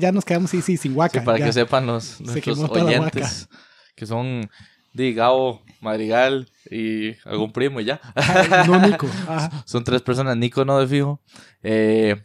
[0.00, 1.20] Ya nos quedamos, sí, sí, sin huaca.
[1.20, 1.46] Sí, para ya.
[1.46, 3.48] que sepan los nuestros oyentes
[3.94, 4.48] que son
[4.92, 8.00] de Gabo, Madrigal y algún primo y ya.
[8.16, 9.06] Ah, No, Nico.
[9.28, 9.62] Ajá.
[9.66, 11.20] son tres personas, Nico no de fijo.
[11.62, 12.16] Eh,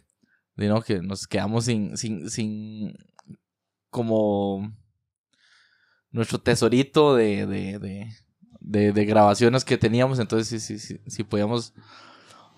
[0.56, 2.96] no, que nos quedamos sin, sin, sin
[3.90, 4.72] como
[6.10, 8.08] nuestro tesorito de, de, de,
[8.60, 10.18] de, de grabaciones que teníamos.
[10.18, 11.74] Entonces, sí, sí, si podíamos,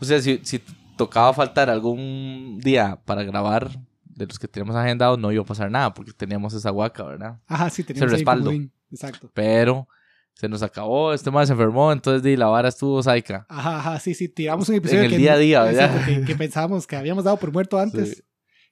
[0.00, 0.62] o sea, si, si
[0.96, 3.70] tocaba faltar algún día para grabar
[4.18, 7.38] de los que teníamos agendados, no iba a pasar nada porque teníamos esa guaca, ¿verdad?
[7.46, 8.52] Ajá, sí, teníamos ahí respaldo.
[8.90, 9.30] Exacto.
[9.32, 9.88] Pero
[10.34, 13.46] se nos acabó, este más se enfermó, entonces di, la vara estuvo saica.
[13.48, 15.86] Ajá, ajá, sí, sí, tiramos un episodio En el que, día a día, ¿verdad?
[15.86, 18.22] exacto, que, que pensábamos que habíamos dado por muerto antes, Sí.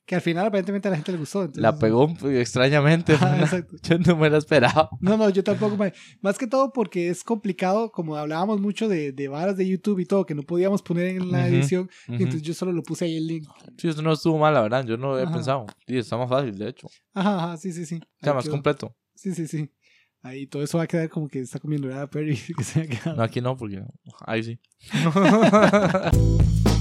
[0.07, 1.41] Que al final aparentemente a la gente le gustó.
[1.41, 3.17] entonces- La pegó extrañamente.
[3.83, 4.89] Yo no me la esperaba.
[5.01, 5.77] No, no, yo tampoco.
[6.23, 10.07] Más que todo porque es complicado, como hablábamos mucho de, de varas de YouTube y
[10.07, 11.91] todo, que no podíamos poner en la Ujú, edición.
[12.07, 13.49] entonces yo solo lo puse ahí el link.
[13.79, 14.85] Sí, esto no estuvo mal, la verdad.
[14.87, 15.35] Yo no lo había Ajá.
[15.35, 15.67] pensado.
[15.87, 16.89] Sí, está más fácil, de hecho.
[17.13, 17.97] Ajá, ajá, sí, sí, sí.
[17.97, 18.53] O sea, más quedó.
[18.53, 18.97] completo.
[19.15, 19.71] Sí, sí, sí.
[20.23, 22.37] Ahí todo eso va a quedar como que está comiendo ¿verdad, Perry?
[22.57, 23.17] Que se ha quedado.
[23.17, 23.83] No, aquí no, porque
[24.25, 24.59] ahí sí.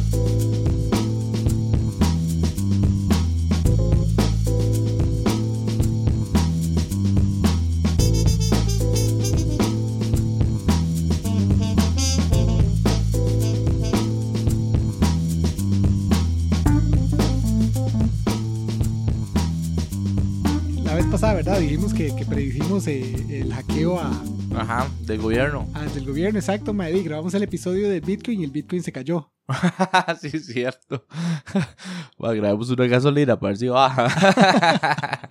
[21.25, 21.59] La vez pasada, ¿verdad?
[21.59, 24.11] Dijimos que, que predijimos eh, el hackeo a,
[24.55, 25.67] Ajá, del gobierno.
[25.73, 27.02] a- del gobierno, exacto, Madrid.
[27.05, 29.31] Grabamos el episodio del Bitcoin y el Bitcoin se cayó.
[30.21, 31.05] sí, es cierto.
[32.23, 34.09] Va, grabemos una gasolina para ver si baja.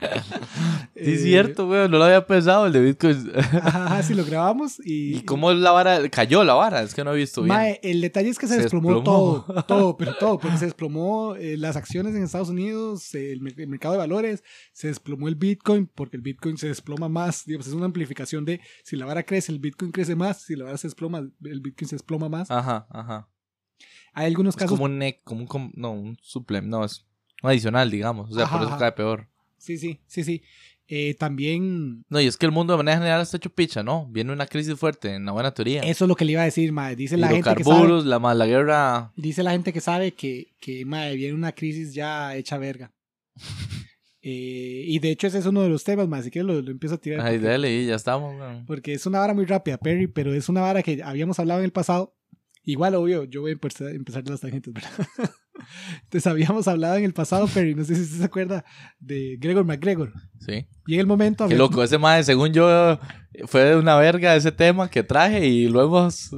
[0.94, 1.88] sí, es Eh, cierto, güey.
[1.88, 3.32] No lo había pensado el de Bitcoin.
[3.60, 5.16] Ajá, sí, lo grabamos y...
[5.16, 6.08] ¿Y cómo la vara?
[6.10, 6.82] Cayó la vara.
[6.82, 7.56] Es que no he visto bien.
[7.56, 9.44] Mae, el detalle es que se, Se desplomó, desplomó.
[9.48, 13.94] todo, todo, pero todo, porque se desplomó eh, las acciones en Estados Unidos, el mercado
[13.94, 17.86] de valores, se desplomó el Bitcoin, porque el Bitcoin se desploma más, digamos, es una
[17.86, 21.18] amplificación de si la vara crece, el Bitcoin crece más, si la vara se desploma,
[21.18, 22.50] el Bitcoin se desploma más.
[22.50, 23.28] Ajá, ajá.
[24.12, 27.04] Hay algunos Es casos, como un, ne- como un, no, un suplem, no, es
[27.42, 28.30] un adicional, digamos.
[28.30, 29.28] O sea, Ajá, por eso cae peor.
[29.58, 30.42] sí, sí, sí, sí.
[30.86, 34.06] Eh, también, No, y es que el mundo de manera general está hecho picha, ¿no?
[34.10, 35.80] Viene una crisis fuerte, en la buena teoría.
[35.80, 38.18] eso es lo que le iba a decir, mae, dice la gente que sabe, la,
[38.18, 39.10] ma- la guerra.
[39.16, 42.92] dice la gente que sabe que, que mae, viene una crisis ya hecha verga.
[44.26, 46.70] Eh, y de hecho ese es uno de los temas, mae, así que lo, lo
[46.70, 47.20] empiezo a tirar.
[47.20, 48.34] Ay, porque- dale, y ya estamos.
[48.34, 48.64] weón.
[48.64, 51.66] Porque es una vara muy rápida, Perry, pero es una vara que habíamos hablado en
[51.66, 52.16] el pasado.
[52.62, 54.90] Igual, obvio, yo voy a empezar, empezar de las tangentes, ¿verdad?
[56.04, 58.64] Entonces, habíamos hablado en el pasado, Perry, no sé si usted se acuerda
[58.98, 60.10] de Gregor McGregor.
[60.40, 60.66] Sí.
[60.86, 61.46] Y en el momento...
[61.46, 62.98] Qué loco, ese mae, según yo,
[63.44, 66.30] fue una verga ese tema que traje y lo hemos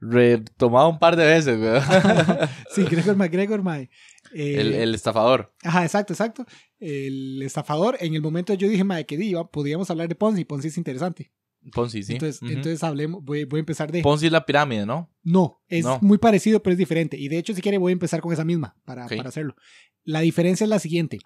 [0.00, 1.82] retomado un par de veces, weón.
[2.74, 3.90] sí, Gregor McGregor, mae.
[4.38, 5.54] Eh, el, el estafador.
[5.62, 6.44] Ajá, exacto, exacto.
[6.78, 10.68] El estafador, en el momento yo dije, mae, que diva, podríamos hablar de Ponzi, Ponzi
[10.68, 11.32] es interesante.
[11.72, 12.12] Ponzi, sí.
[12.12, 12.52] Entonces, Ujú.
[12.52, 14.02] entonces hablemos, voy, voy a empezar de...
[14.02, 15.10] Ponzi es la pirámide, ¿no?
[15.22, 15.98] No, es No.
[16.02, 17.16] muy parecido, pero es diferente.
[17.18, 19.16] Y de hecho, si quiere, voy a empezar con esa misma para, Ok.
[19.16, 19.56] para hacerlo.
[20.04, 21.18] La diferencia es la siguiente.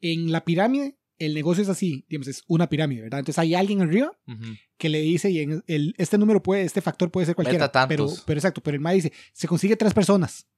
[0.00, 3.20] En la pirámide, el negocio es así, digamos, es una pirámide, ¿verdad?
[3.20, 4.42] Entonces hay alguien arriba Ujú.
[4.76, 7.70] que le dice, y en el, este número puede, este factor puede ser cualquiera.
[7.88, 10.48] Pero, pero exacto, pero el MA dice, se consigue tres personas.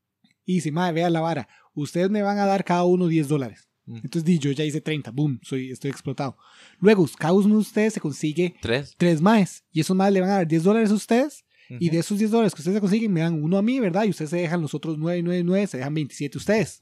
[0.44, 3.69] Y dice, madre, vea la vara, ustedes me van a dar cada uno 10 dólares.
[3.87, 3.97] Mm.
[3.97, 6.37] Entonces di, yo ya hice 30, boom, soy, estoy explotado.
[6.78, 8.94] Luego, cada uno de ustedes se consigue Tres.
[8.97, 11.44] tres más y esos más le van a dar 10 dólares a ustedes
[11.81, 14.05] y de esos 10 dólares que ustedes se consiguen, me dan uno a mí, ¿verdad?
[14.05, 16.78] Y ustedes se dejan los otros 9, 9, 9, se dejan 27 ustedes.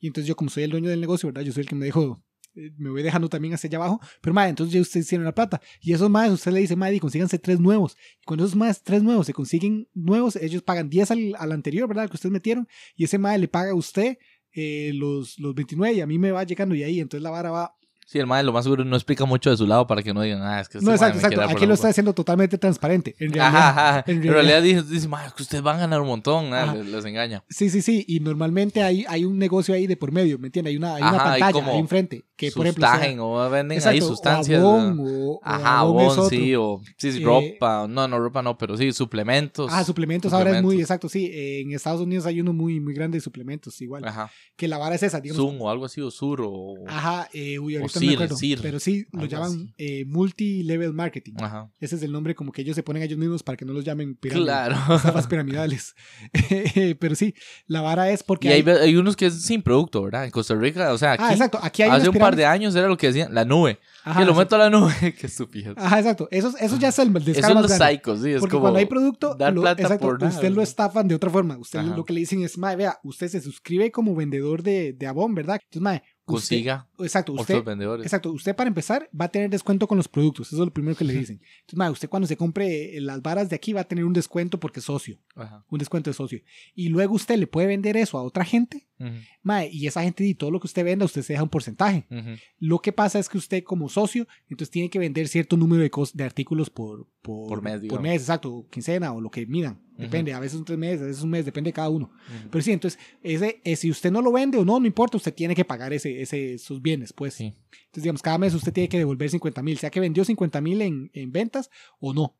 [0.00, 1.42] Y entonces yo, como soy el dueño del negocio, ¿verdad?
[1.42, 2.22] Yo soy el que me dejo,
[2.54, 4.00] me voy dejando también hacia allá abajo.
[4.20, 5.60] Pero, madre, entonces ya ustedes tienen la plata.
[5.80, 7.96] Y esos más, usted le dice, madre, consíganse tres nuevos.
[8.20, 11.88] Y cuando esos más, tres nuevos se consiguen nuevos, ellos pagan 10 al, al anterior,
[11.88, 12.08] ¿verdad?
[12.08, 12.68] Que ustedes metieron.
[12.96, 14.18] Y ese madre le paga a usted
[14.52, 17.00] eh, los, los 29 y a mí me va llegando y ahí.
[17.00, 17.76] Entonces la vara va.
[18.06, 20.20] Sí, el mae lo más seguro no explica mucho de su lado para que no
[20.20, 21.40] digan, ah, es que este no, exacto, exacto.
[21.42, 21.90] Aquí lo está boca".
[21.90, 23.14] haciendo totalmente transparente.
[23.18, 23.46] En realidad.
[23.46, 23.68] Ajá,
[23.98, 24.04] ajá.
[24.06, 26.52] en En realidad- realidad dice, dice "Mae, que ustedes van a ganar un montón.
[26.52, 27.42] ah, les, les engaña.
[27.48, 28.04] Sí, sí, sí.
[28.06, 30.72] Y normalmente hay, hay un negocio ahí de por medio, ¿me entiendes?
[30.72, 32.24] Hay una, hay una hay pantalla como ahí enfrente.
[32.36, 34.60] Que, por ejemplo, sea- Sustagen o venden Exacto, ahí o sustancias.
[34.60, 34.74] ¿no?
[35.02, 36.28] o- o Ajá, otro.
[36.28, 37.86] sí, o sí, sí, Eh, ropa.
[37.88, 39.70] No, no, ropa no, pero sí, suplementos.
[39.72, 41.30] Ah, suplementos, ahora es muy exacto, sí.
[41.32, 44.04] En Estados Unidos hay uno muy, muy grande de suplementos, igual.
[44.06, 44.30] Ajá.
[44.56, 45.42] Que la vara es esa, digamos.
[45.42, 46.74] Zoom o algo así, o Sur o...
[46.88, 48.36] Ajá, eh, uy, ahorita no CIR, me acuerdo.
[48.36, 51.34] CIR, pero sí, lo algo llaman eh, multi-level marketing.
[51.40, 51.70] Ajá.
[51.80, 53.72] Ese es el nombre como que ellos se ponen a ellos mismos para que no
[53.72, 54.14] los llamen.
[54.20, 54.76] Claro.
[54.96, 55.94] Estafas piramidales.
[56.98, 57.34] pero sí,
[57.66, 58.48] la vara es porque.
[58.48, 60.24] Y hay, hay- hay unos que es sin producto, ¿verdad?
[60.24, 61.58] En Costa Rica, o sea, aquí, Ah, exacto.
[61.62, 63.78] Aquí hay hace un par de años era lo que decían, la nube.
[64.04, 64.92] Ajá, que lo meto a la nube.
[65.18, 65.74] Qué estúpido.
[65.76, 66.26] Ajá, exacto.
[66.30, 68.30] Eso, eso ya es el Esos descaro son más los psicos, sí.
[68.32, 70.34] Es Porque como cuando hay producto, dar lo- plata exacto, por nada.
[70.34, 71.56] usted lo estafan de otra forma.
[71.58, 71.96] Usted Ajá.
[71.96, 75.34] lo que le dicen es, mae, vea, usted se suscribe como vendedor de, de Avon,
[75.34, 75.56] ¿verdad?
[75.62, 76.88] Entonces, mae, usted- Consiga.
[77.02, 78.04] Exacto, usted, vendedores.
[78.06, 80.96] exacto, usted para empezar va a tener descuento con los productos, eso es lo primero
[80.96, 81.40] que le dicen.
[81.68, 84.80] Entonces, usted cuando se compre las varas de aquí va a tener un descuento porque
[84.80, 85.64] es socio, Ajá.
[85.68, 86.40] un descuento de socio.
[86.74, 89.10] Y luego usted le puede vender eso a otra gente, Ujú,
[89.42, 92.06] mae, y esa gente y todo lo que usted venda, usted se deja un porcentaje.
[92.10, 92.30] ujú.
[92.58, 95.90] Lo que pasa es que usted como socio, entonces tiene que vender cierto número de,
[96.14, 99.80] de artículos por, por, Por mes, por mes, exacto, quincena o lo que midan.
[99.96, 102.10] Depende, a veces son tres meses, a veces un mes, depende de cada uno.
[102.50, 105.32] Pero sí, entonces, ese, eh, si usted no lo vende o no, no importa, usted
[105.32, 107.34] tiene que pagar ese, ese, esos bienes, pues.
[107.34, 107.46] Sí.
[107.46, 110.82] Entonces, digamos, cada mes usted tiene que devolver 50 mil, sea que vendió 50 mil
[110.82, 112.36] en, en ventas o no.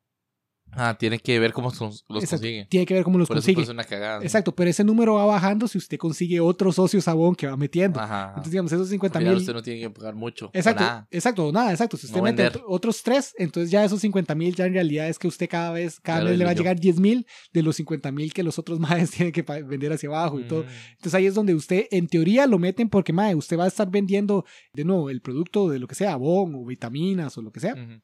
[0.74, 2.66] Ah, tiene que ver cómo los Exacto, consigue.
[2.70, 3.56] Tiene que ver cómo los Por eso consigue.
[3.56, 4.18] pues, es una cagada.
[4.18, 4.22] ¿no?
[4.22, 8.00] Exacto, pero ese número va bajando si usted consigue otro socio sabón que va metiendo.
[8.00, 8.28] Ajá.
[8.28, 9.40] Entonces, digamos, esos 50 Porque ya mil.
[9.40, 10.50] usted no tiene que pagar mucho.
[10.54, 11.08] Exacto, nada.
[11.10, 11.96] exacto, nada, exacto.
[11.96, 12.62] Si usted No mete vender.
[12.66, 16.00] otros tres, entonces ya esos 50 mil ya en realidad es que usted cada vez,
[16.00, 18.58] cada lo mes le va a llegar 10 mil de los 50 mil que los
[18.58, 20.62] otros maes tienen que vender hacia abajo y todo.
[20.64, 20.68] Mm.
[20.92, 23.90] Entonces ahí es donde usted, en teoría, lo meten porque, mae, usted va a estar
[23.90, 27.60] vendiendo, de nuevo, el producto de lo que sea, abón o vitaminas o lo que
[27.60, 27.74] sea.
[27.74, 28.00] Ujú.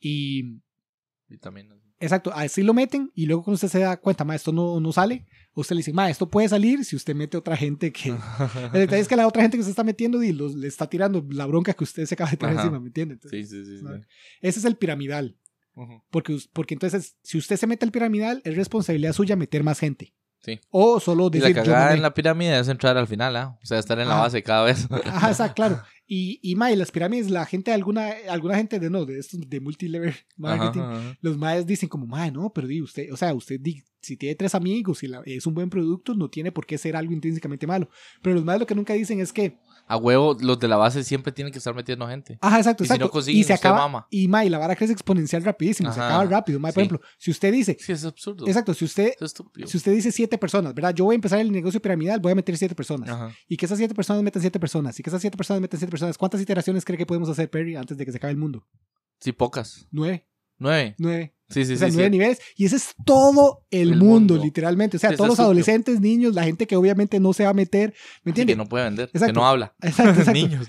[0.00, 0.60] Y,
[1.26, 1.78] Vitaminas.
[2.00, 4.92] Exacto, así lo meten y luego cuando usted se da cuenta, mae, esto no, no
[4.92, 8.10] sale, usted le dice, mae, esto puede salir si usted mete otra gente que...
[8.72, 10.88] El detalle es que la otra gente que se está metiendo y los- le está
[10.88, 13.14] tirando la bronca que usted se acaba de tirar encima, ¿me entiende?
[13.14, 13.78] Entonces, Sí, sí, sí.
[13.78, 13.86] sí.
[14.40, 15.36] Ese es el piramidal.
[15.76, 16.02] Ujú.
[16.10, 19.78] Porque, us- porque entonces, si usted se mete al piramidal, es responsabilidad suya meter más
[19.80, 20.14] gente.
[20.40, 20.60] Sí.
[20.70, 21.96] O solo Y la decir, cagada mamé.
[21.96, 23.58] en la pirámide es entrar al final, ¿ah?
[23.62, 24.22] O sea, estar en la Ajá.
[24.24, 24.86] base cada vez.
[25.06, 25.82] Ajá, exacto, claro.
[26.06, 29.60] Y, y mae, las pirámides, la gente, alguna, alguna gente de no, de estos de
[29.60, 31.18] multilevel marketing, Ajá, ajá.
[31.22, 34.34] los maes dicen como, mae, no, pero di usted, o sea, usted di, si tiene
[34.34, 37.66] tres amigos y la- es un buen producto, no tiene por qué ser algo intrínsecamente
[37.66, 37.88] malo.
[38.20, 39.56] Pero los maes lo que nunca dicen es que,
[39.86, 42.38] A huevo, los de la base siempre tienen que estar metiendo gente.
[42.40, 43.12] ajá, exacto, Y si no exacto.
[43.12, 44.06] consiguen, y se acaba, mama.
[44.10, 46.08] y mae, la vara crece exponencial rapidísimo, se Ajá.
[46.08, 46.58] acaba rápido.
[46.58, 46.86] Mae, por Sí.
[46.86, 48.46] ejemplo, si usted dice, Sí, es absurdo.
[48.46, 49.34] exacto, si usted, Es
[49.70, 50.94] si usted dice siete personas, ¿verdad?
[50.94, 53.10] Yo voy a empezar el negocio piramidal, voy a meter siete personas.
[53.10, 53.30] Ajá.
[53.46, 54.98] Y que esas siete personas metan siete personas.
[54.98, 56.16] Y que esas siete personas metan siete personas.
[56.16, 58.66] ¿Cuántas iteraciones cree que podemos hacer, Perry, antes de que se acabe el mundo?
[59.20, 59.86] Sí, pocas.
[59.90, 60.26] Nueve.
[60.58, 60.94] Nueve.
[60.98, 61.33] Nueve.
[61.50, 61.94] Sí, sí, o sea, sí.
[61.94, 62.10] nueve sí.
[62.10, 62.38] niveles.
[62.56, 64.38] Y ese es todo el, El mundo, mundo.
[64.44, 64.96] literalmente.
[64.96, 67.94] O sea, todos los adolescentes, niños, la gente que obviamente no se va a meter.
[68.24, 68.54] ¿Me entiendes?
[68.54, 69.10] que no puede vender.
[69.10, 69.74] Que no habla.
[69.82, 70.32] Exacto, exacto.
[70.32, 70.66] Niños.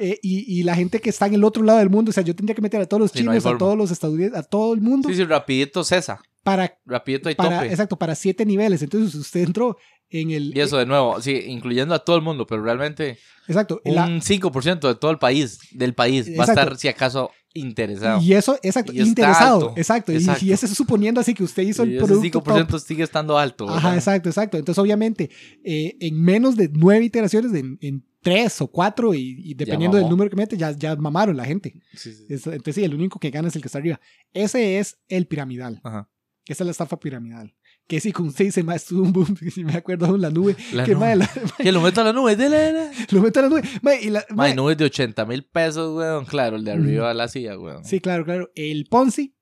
[0.00, 2.10] Eh, y, y la gente que está en el otro lado del mundo.
[2.10, 4.38] O sea, yo tendría que meter a todos los no chinos, a todos los estadounidenses,
[4.38, 6.20] a todo el mundo Sí, sí, rapidito cesa.
[6.42, 7.70] para, Rapidito y para, tope.
[7.70, 8.82] exacto, para siete niveles.
[8.82, 9.76] Entonces usted entró
[10.10, 10.56] en el...
[10.56, 13.18] Y eso de nuevo, sí, incluyendo a todo el mundo, pero realmente
[13.48, 13.80] exacto.
[13.84, 18.20] un la- 5% de todo el país, del país, va a estar, si acaso, interesado.
[18.22, 19.74] Y eso, exacto, Y interesado.
[19.76, 20.12] Exacto.
[20.12, 20.16] Y-.
[20.42, 22.42] Y, eso es suponiendo así que usted hizo Y el ese producto.
[22.42, 22.80] 5% top.
[22.80, 23.68] sigue estando alto.
[23.68, 24.56] Ajá, exacto, exacto.
[24.58, 25.30] Entonces, obviamente,
[25.64, 30.08] eh, en menos de nueve iteraciones, en, en tres o cuatro, y, y dependiendo del
[30.08, 31.74] número que mete, ya, ya mamaron la gente.
[31.94, 32.26] Sí, sí.
[32.28, 34.00] Es- entonces, sí, el único que gana es el que está arriba.
[34.32, 35.80] Ese es el piramidal.
[35.84, 36.08] Ajá.
[36.46, 37.54] Esa es la estafa piramidal.
[37.88, 40.84] Que si con usted dice, más un boom, si me acuerdo en la nube, La
[40.84, 41.16] que nube.
[41.16, 42.34] la- Que lo meto a la nube.
[42.34, 42.90] dele, dele.
[43.10, 43.62] lo meto a la nube.
[43.82, 44.24] mae, y la-
[44.54, 46.24] nubes de 80 mil pesos, weón.
[46.24, 47.84] Claro, el de arriba la silla, weón.
[47.84, 48.50] Sí, claro, claro.
[48.56, 49.34] El Ponzi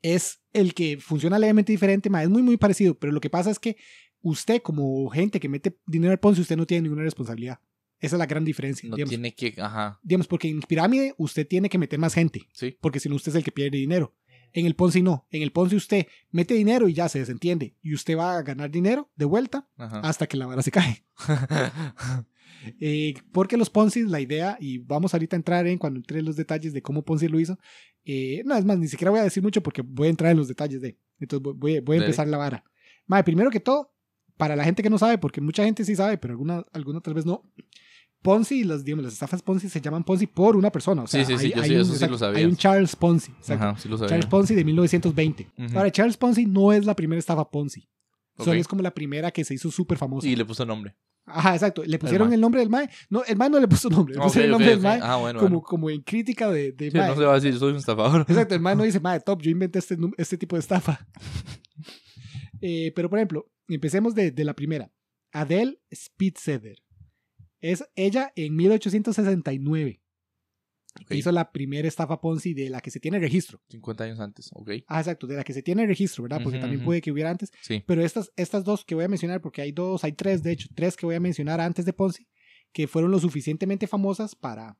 [0.00, 3.58] es el que funciona levemente diferente, es muy, muy parecido, pero lo que pasa es
[3.58, 3.76] que
[4.20, 7.58] usted, como gente que mete dinero al Ponzi, usted no tiene ninguna responsabilidad.
[8.00, 8.88] Esa es la gran diferencia.
[8.88, 9.10] No digamos.
[9.10, 9.54] tiene que.
[9.60, 10.00] Ajá.
[10.02, 12.76] digamos, porque en pirámide usted tiene que meter más gente, Sí.
[12.80, 14.12] porque si no usted es el que pierde dinero.
[14.52, 15.26] En el Ponzi no.
[15.30, 17.74] En el Ponzi usted mete dinero y ya se desentiende.
[17.82, 20.00] Y usted va a ganar dinero de vuelta Ajá.
[20.00, 21.04] hasta que la vara se cae.
[22.80, 26.24] Eh, porque los Ponzi, la idea, y vamos ahorita a entrar en cuando entre en
[26.24, 27.58] los detalles de cómo Ponzi lo hizo.
[28.04, 30.36] eh, no, es más, ni siquiera voy a decir mucho porque voy a entrar en
[30.36, 30.96] los detalles de.
[31.18, 32.64] Entonces voy, a empezar la vara.
[33.06, 33.92] Madre, primero que todo,
[34.36, 37.14] para la gente que no sabe, porque mucha gente sí sabe, pero alguna, alguna tal
[37.14, 37.44] vez no.
[38.22, 41.02] Ponzi, las, digamos, las estafas Ponzi se llaman Ponzi por una persona.
[41.02, 42.38] O sea, Sí, sí, sí, hay- yo hay sí, un- eso sí lo sabía.
[42.38, 43.32] Hay un Charles Ponzi.
[43.48, 44.10] Ajá, sí lo sabía.
[44.10, 45.48] Charles Ponzi de 1920.
[45.58, 45.76] Ujú.
[45.78, 47.88] Ahora, Charles Ponzi no es la primera estafa Ponzi.
[48.38, 50.26] Solo es como la primera que se hizo súper famosa.
[50.26, 50.96] Y le puso nombre.
[51.26, 51.84] Ajá, exacto.
[51.84, 52.88] Le pusieron el, nombre del Mae.
[53.10, 54.14] No, el Mae no le puso nombre.
[54.16, 54.72] Le pusieron el nombre ok.
[54.74, 55.62] del Mae Ah, bueno, como, bueno.
[55.62, 57.08] como en crítica de, de Sí, Mae.
[57.10, 58.22] no se va a decir, soy un estafador.
[58.28, 61.06] Exacto, el Mae no dice, Mae, top, yo inventé este, este tipo de estafa.
[62.60, 64.90] Eh, pero, por ejemplo, empecemos de, de la primera.
[65.32, 66.76] Adele Spitzer.
[67.62, 70.02] Es ella en 1869.
[71.00, 71.12] Ok.
[71.12, 73.62] Hizo la primera estafa Ponzi de la que se tiene registro.
[73.70, 74.70] 50 años antes, ok.
[74.86, 76.42] Ah, exacto, de la que se tiene registro, ¿verdad?
[76.42, 77.50] Porque también puede que hubiera antes.
[77.62, 77.82] Sí.
[77.86, 80.68] Pero estas, estas dos que voy a mencionar, porque hay dos, hay tres, de hecho,
[80.74, 82.28] tres que voy a mencionar antes de Ponzi,
[82.72, 84.78] que fueron lo suficientemente famosas para,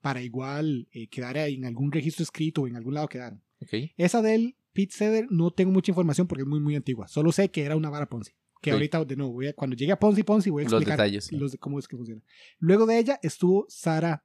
[0.00, 3.44] para igual eh, quedar en algún registro escrito o en algún lado quedaron.
[3.60, 3.92] Ok.
[3.96, 7.06] Esa del Pete Ceder no tengo mucha información porque es muy, muy antigua.
[7.06, 8.32] Solo sé que era una vara Ponzi.
[8.64, 10.98] Que ahorita, de nuevo, voy a- cuando llegue a Ponzi, Ponzi, voy a Los explicar
[10.98, 11.36] detalles, sí.
[11.36, 12.22] los de cómo es que funciona.
[12.58, 14.24] Luego de ella estuvo Sarah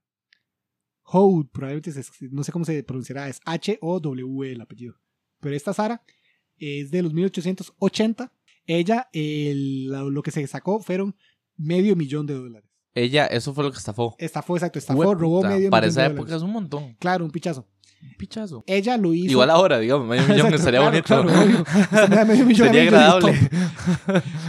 [1.04, 4.96] Howe, probablemente se- no sé cómo se pronunciará, es H-O-W-E el apellido.
[5.40, 6.04] Pero esta Sara
[6.58, 8.32] es de los 1880.
[8.66, 11.16] Ella, el- lo, que se sacó fueron
[11.58, 12.70] medio millón de dólares.
[12.94, 14.16] Ella, eso fue lo que estafó.
[14.20, 16.38] Estafó, exacto, estafó, robó puta, medio Para millón esa de época dólares.
[16.38, 16.96] es un montón.
[17.00, 17.68] Claro, un pichazo.
[18.02, 18.64] Un pichazo.
[18.68, 19.32] Ella lo hizo.
[19.32, 21.66] Igual ahora, digamos, medio millón Exacto, estaría claro, bonito.
[21.92, 22.26] claro, obvio.
[22.28, 23.34] Medio millón Sería agradable.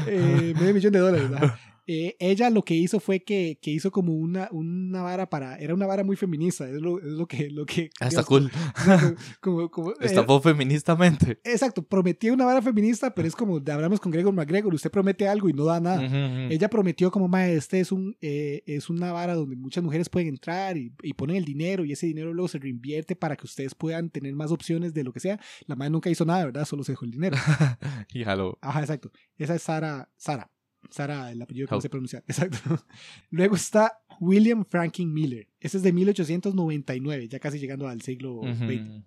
[0.06, 1.30] Eh, medio millón de dólares.
[1.30, 1.54] ¿verdad?
[1.92, 5.56] Eh, ella lo que hizo fue que, que hizo como una, una vara para.
[5.56, 6.68] Era una vara muy feminista.
[6.68, 7.50] Es lo, es lo que.
[7.50, 8.48] Lo que Ah, Está cool.
[9.40, 11.40] como- como- eh, Estafó feministamente.
[11.42, 14.72] exacto, prometía una vara feminista, pero es como hablamos con Gregor McGregor.
[14.72, 16.00] Usted promete algo y no da nada.
[16.48, 20.28] Ella prometió como, mae, este es, un, eh, es una vara donde muchas mujeres pueden
[20.28, 23.74] entrar y, y ponen el dinero y ese dinero luego se reinvierte para que ustedes
[23.74, 25.40] puedan tener más opciones de lo que sea.
[25.66, 26.64] La madre nunca hizo nada, ¿verdad?
[26.66, 27.36] Solo se dejó el dinero.
[28.14, 28.58] Y jaló.
[28.60, 29.10] Ajá, exacto.
[29.38, 30.50] Esa es Sara, Sara.
[30.90, 32.24] Sara, el apellido que no sé pronunciar.
[32.28, 32.84] Exacto.
[33.30, 35.48] Luego está William Franklin Miller.
[35.60, 38.80] Ese es de 1899, ya casi llegando al siglo XX.
[38.80, 39.04] ujú.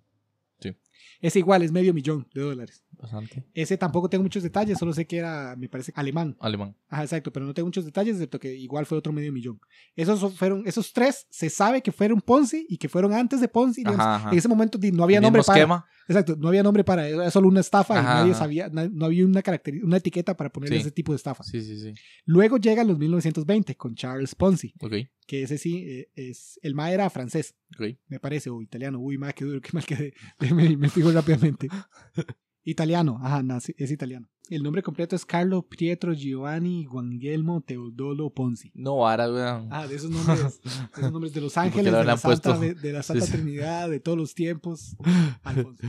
[1.20, 2.83] Es igual, es medio millón de dólares.
[3.04, 3.44] Bastante.
[3.54, 6.36] Ese tampoco tengo muchos detalles, solo sé que era, me parece, alemán.
[6.40, 6.76] Alemán.
[6.88, 9.60] Ajá, exacto, pero no tengo muchos detalles, excepto que igual fue otro medio millón.
[9.96, 13.80] Esos fueron, esos tres se sabe que fueron Ponzi y que fueron antes de Ponzi.
[13.82, 14.00] digamos.
[14.00, 14.30] Ajá, ajá.
[14.32, 15.58] En ese momento no había nombre para.
[15.58, 15.86] esquema.
[16.06, 18.40] Exacto, no había nombre para, era solo una estafa y Ajá, nadie ajá.
[18.40, 19.42] sabía, no había una
[19.82, 20.76] una etiqueta para poner Sí.
[20.76, 21.42] ese tipo de estafa.
[21.44, 21.94] Sí, sí, sí.
[22.26, 24.92] Luego llegan los 1920 con Charles Ponzi, Ok,
[25.26, 27.96] que ese sí eh, es, el ma era francés, ok.
[28.08, 28.98] me parece, o italiano.
[28.98, 30.12] Uy, ma, qué duro, qué mal quedé.
[30.54, 31.68] me, me fijo rápidamente.
[32.64, 34.28] Italiano, ajá, nazi- es italiano.
[34.50, 38.70] El nombre completo es Carlo Pietro Giovanni Guangelmo Teodolo Ponzi.
[38.74, 39.68] No, ahora, weón.
[39.70, 42.74] Ah, de esos nombres, de esos nombres de Los Ángeles, le de la, Santa, de,
[42.74, 43.38] de la Santa Sí, sí.
[43.38, 44.96] Trinidad, de todos los tiempos.
[45.42, 45.86] Alfonso.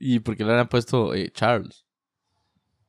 [0.00, 1.85] ¿Y por qué le han puesto eh, Charles?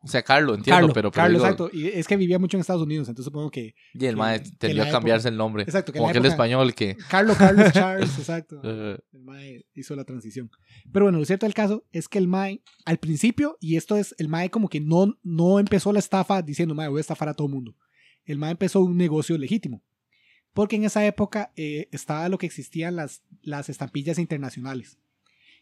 [0.08, 1.70] O sea, Carlos, entiendo, Carlo, pero, pero Carlo, digo, exacto.
[1.74, 4.52] Y es que vivía mucho en Estados Unidos, entonces supongo que Y el mae que
[4.52, 5.64] tendió a cambiarse el nombre.
[5.64, 6.96] Exacto, que Como el época- español que...
[7.10, 8.62] Carlo, Carlos Charles, exacto.
[8.64, 10.50] El Mae hizo la transición.
[10.92, 14.16] Pero bueno, lo cierto del caso es que el Mae, al principio, y esto es,
[14.18, 17.34] el Mae como que no, no empezó la estafa diciendo, Mae, voy a estafar a
[17.34, 17.76] todo mundo.
[18.26, 19.84] El Mae empezó un negocio legítimo.
[20.54, 24.98] Porque en esa época eh, estaba lo que existían las, las estampillas internacionales.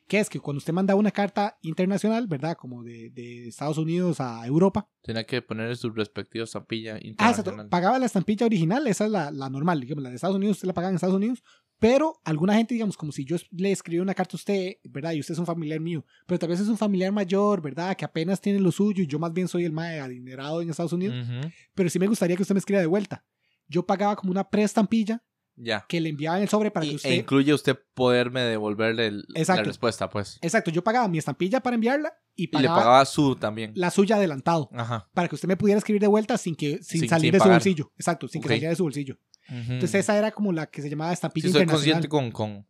[0.07, 2.55] Que es que cuando usted manda una carta internacional, ¿verdad?
[2.55, 4.88] Como de, de Estados Unidos a Europa.
[5.01, 7.09] tenía que poner su respectiva estampilla Ah, exacto.
[7.09, 7.69] internacional.
[7.69, 9.81] Pagaba la estampilla original, esa es la, la normal.
[9.81, 11.43] Digamos, la de Estados Unidos, usted la pagaba en Estados Unidos.
[11.77, 15.12] Pero alguna gente, digamos, como si yo le escribí una carta a usted, ¿verdad?
[15.12, 17.97] Y usted es un familiar mío, pero tal vez es un familiar mayor, ¿verdad?
[17.97, 20.93] Que apenas tiene lo suyo y yo más bien soy el mae adinerado en Estados
[20.93, 21.27] Unidos.
[21.74, 23.25] Pero sí me gustaría que usted me escriba de vuelta.
[23.67, 25.21] Yo pagaba como una preestampilla
[25.57, 25.85] Ya.
[25.88, 27.09] que le enviaba en el sobre para Y- que usted.
[27.12, 30.38] E incluye usted poderme devolverle el- la respuesta, pues.
[30.41, 33.71] Exacto, yo pagaba mi estampilla para enviarla y Y le pagaba, pagaba su también.
[33.75, 35.09] la suya adelantado Ajá.
[35.13, 37.39] para que usted me pudiera escribir de vuelta sin que sin, Sin- salir sin de
[37.39, 37.91] su bolsillo.
[37.97, 39.17] Exacto, sin que saliera de su bolsillo.
[39.47, 42.07] Entonces esa era como la que se llamaba estampilla Sí, soy internacional.
[42.07, 42.67] consciente con, con,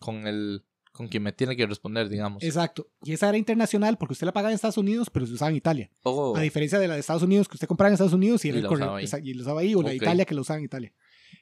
[0.00, 2.42] con el con quien me tiene que responder, digamos.
[2.42, 2.90] Exacto.
[3.02, 5.56] Y esa era internacional porque usted la pagaba en Estados Unidos, pero se usaba en
[5.56, 5.90] Italia.
[6.02, 8.48] Oh, A diferencia de la de Estados Unidos que usted compraba en Estados Unidos y,
[8.48, 9.96] era Y el la correo- usaba y la usaba ahí, o la de.
[9.96, 10.92] Italia que la usaba en Italia.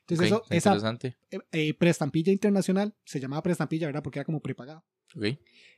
[0.01, 1.17] Entonces ok, eso, esa interesante.
[1.31, 4.03] eh, eh, preestampilla internacional se llamaba preestampilla, ¿verdad?
[4.03, 4.85] Porque era como prepagada.
[5.15, 5.25] Ok.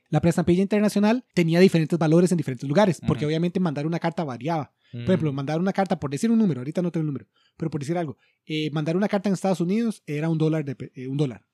[0.09, 4.73] La preestampilla internacional tenía diferentes valores en diferentes lugares, porque obviamente mandar una carta variaba.
[4.91, 7.27] Por Mm, ejemplo, mandar una carta, por decir un número, ahorita no tengo el número,
[7.55, 10.75] pero por decir algo, eh, mandar una carta en Estados Unidos era un dólar, de,
[10.95, 11.45] eh, un dólar.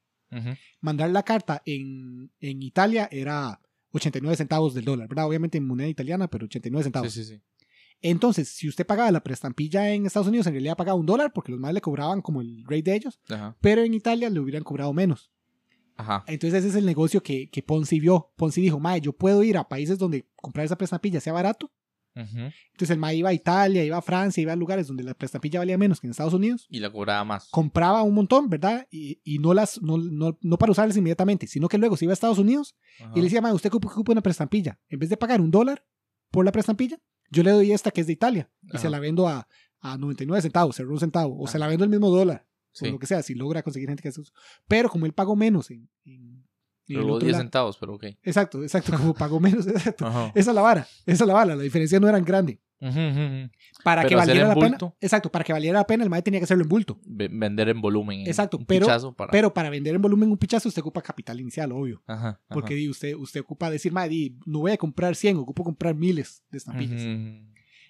[0.81, 3.61] mandar la carta en, en Italia era
[3.91, 5.25] 89 centavos del dólar, ¿verdad?
[5.27, 7.13] Obviamente en moneda italiana, pero 89 centavos.
[7.13, 7.41] Sí, sí, sí.
[8.01, 11.51] Entonces, si usted pagaba la preestampilla en Estados Unidos, en realidad pagaba un dólar porque
[11.51, 13.57] los más le cobraban como el rate de ellos, Ajá.
[13.59, 15.31] pero en Italia le hubieran cobrado menos.
[15.95, 16.23] Ajá.
[16.27, 18.31] Entonces, ese es el negocio que, que Ponzi vio.
[18.35, 21.71] Ponzi dijo, Mae, yo puedo ir a países donde comprar esa preestampilla sea barato.
[22.15, 22.37] Ujú.
[22.71, 25.59] Entonces, el Mae iba a Italia, iba a Francia, iba a lugares donde la preestampilla
[25.59, 26.67] valía menos que en Estados Unidos.
[26.69, 27.49] Y la cobraba más.
[27.49, 28.87] Compraba un montón, ¿verdad?
[28.91, 32.11] Y, y no las no, no, no para usarlas inmediatamente, sino que luego se iba
[32.11, 33.11] a Estados Unidos Ajá.
[33.15, 34.79] y le decía, "Mae, usted ocupa, una preestampilla.
[34.89, 35.83] En vez de pagar un dólar
[36.31, 38.77] por la preestampilla, yo le doy esta que es de Italia y Ajá.
[38.79, 39.47] se la vendo a,
[39.79, 42.87] a 99 centavos, un centavo, o se la vendo el mismo dólar, Sí.
[42.87, 44.31] o lo que sea, si logra conseguir gente que hace eso.
[44.67, 46.45] Pero como él pagó menos en, en-
[46.87, 48.03] en otro 10 lado- centavos, pero ok.
[48.23, 50.07] Exacto, exacto, como pagó menos, exacto.
[50.35, 52.61] Esa es la vara, esa es la vara, la diferencia no era grande.
[53.83, 56.39] Para Pero que valiera la pena, exacto, para que valiera la pena, el mae tenía
[56.39, 56.99] que hacerlo en bulto.
[57.05, 58.21] Ve- Vender en volumen.
[58.21, 59.31] en Exacto, pero- para...
[59.31, 62.03] Pero para vender en volumen un pichazo, usted ocupa capital inicial, obvio.
[62.05, 62.41] Ajá, ajá.
[62.49, 65.95] Porque di, usted, usted ocupa decir, mae, di, no voy a comprar 100, ocupo comprar
[65.95, 67.01] miles de estampillas.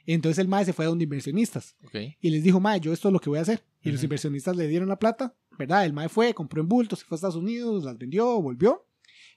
[0.05, 1.75] Entonces el mae se fue a donde inversionistas
[2.21, 3.65] y les dijo, mae, yo esto es lo que voy a hacer.
[3.81, 5.85] Y los inversionistas le dieron la plata, ¿verdad?
[5.85, 8.85] El mae fue, compró en bulto, se fue a Estados Unidos, las vendió, volvió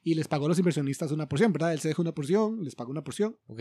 [0.02, 1.72] y les pagó a los inversionistas una porción, ¿verdad?
[1.72, 3.36] Él se dejó una porción, les pagó una porción.
[3.48, 3.60] Ok.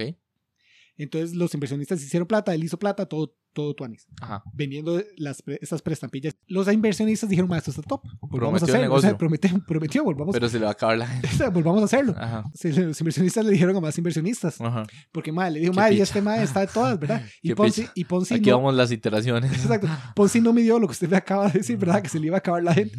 [1.00, 4.06] Entonces los inversionistas hicieron plata, él hizo plata, todo, todo tuanis.
[4.22, 4.44] Ajá.
[4.54, 6.36] Vendiendo las, estas prestampillas.
[6.46, 8.02] Los inversionistas dijeron, "Ma, esto está top.
[8.22, 8.78] Volvamos a Prometió hacerlo.
[8.78, 9.10] O negocio.
[9.10, 11.50] sea, prometió, prometió, volvamos, Pero se le va a acabar la gente.
[11.50, 12.14] volvamos a hacerlo.
[12.18, 12.44] Ajá.
[12.64, 14.60] Los inversionistas le dijeron a más inversionistas.
[14.62, 14.84] Ajá.
[15.12, 17.24] Porque, madre, le dijo, madre, y este madre está de todas, ¿verdad?
[17.42, 19.52] Y Ponzi, y Ponzi Aquí no, vamos las iteraciones.
[19.54, 22.02] exacto, Ponzi no midió lo que usted me acaba de decir, ¿verdad?
[22.04, 22.98] Que se le iba a acabar la gente.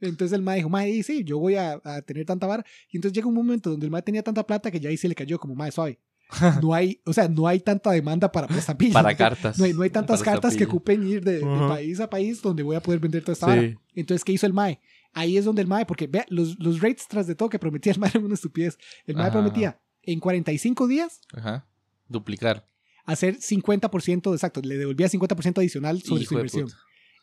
[0.00, 2.64] Entonces el mae dijo, mae, sí, yo voy a, a tener tanta vara.
[2.90, 5.08] Y entonces llega un momento donde el mae tenía tanta plata que ya ahí se
[5.08, 5.98] le cayó como mae suave.
[6.62, 8.94] No hay, o sea, no hay tanta demanda para prestampillas.
[8.94, 9.58] Para ¿me cartas.
[9.58, 11.68] No hay, no hay tantas cartas que ocupen ir de, de Ajá.
[11.68, 13.62] país a país donde voy a poder vender toda esta vara.
[13.62, 13.74] Sí.
[13.94, 14.80] Entonces, ¿qué hizo el mae?
[15.12, 17.92] Ahí es donde el mae, porque vea, los, los rates tras de todo que prometía
[17.92, 18.76] el mae eran una estupidez.
[19.06, 19.32] El mae Ajá.
[19.32, 21.66] prometía en 45 días Ajá.
[22.08, 22.68] Duplicar.
[23.04, 26.64] hacer 50%, exacto, le devolvía 50% adicional sobre Hijo su de inversión.
[26.66, 26.78] puta.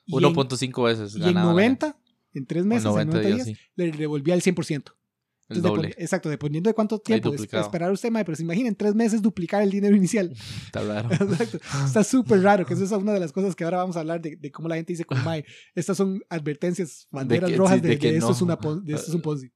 [0.05, 1.13] Y en, 1.5 veces.
[1.13, 1.97] y en ganaba la 90,
[2.33, 2.75] en 3 gente.
[2.75, 3.57] meses, O en 90 días, sí.
[3.75, 4.93] le devolvía el 100%.
[5.49, 5.89] El Entonces, doble.
[5.89, 9.21] depend- exacto, dependiendo de cuánto tiempo esperar usted, mae, pero se imagina en tres meses
[9.21, 10.31] duplicar el dinero inicial.
[10.65, 11.09] Está raro.
[11.13, 11.59] Exacto.
[11.85, 14.21] Está súper raro, que eso es una de las cosas que ahora vamos a hablar
[14.21, 15.43] de, de cómo la gente dice, como, mae,
[15.75, 18.93] estas son advertencias, banderas que- rojas sí, de, de que de esto, es una, de
[18.93, 19.51] esto es un Ponzi.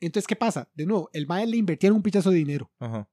[0.00, 0.68] Entonces, ¿qué pasa?
[0.74, 3.08] De nuevo, el mae le invirtieron un pichazo de dinero, Ajá.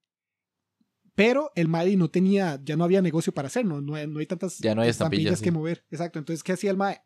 [1.15, 4.19] pero el mae no tenía, ya no había negocio para hacer, no, no, hay, no
[4.19, 5.51] hay tantas Ya no hay estampillas, que sí.
[5.51, 5.85] mover.
[5.91, 7.01] Exacto, entonces, ¿qué hacía el mae?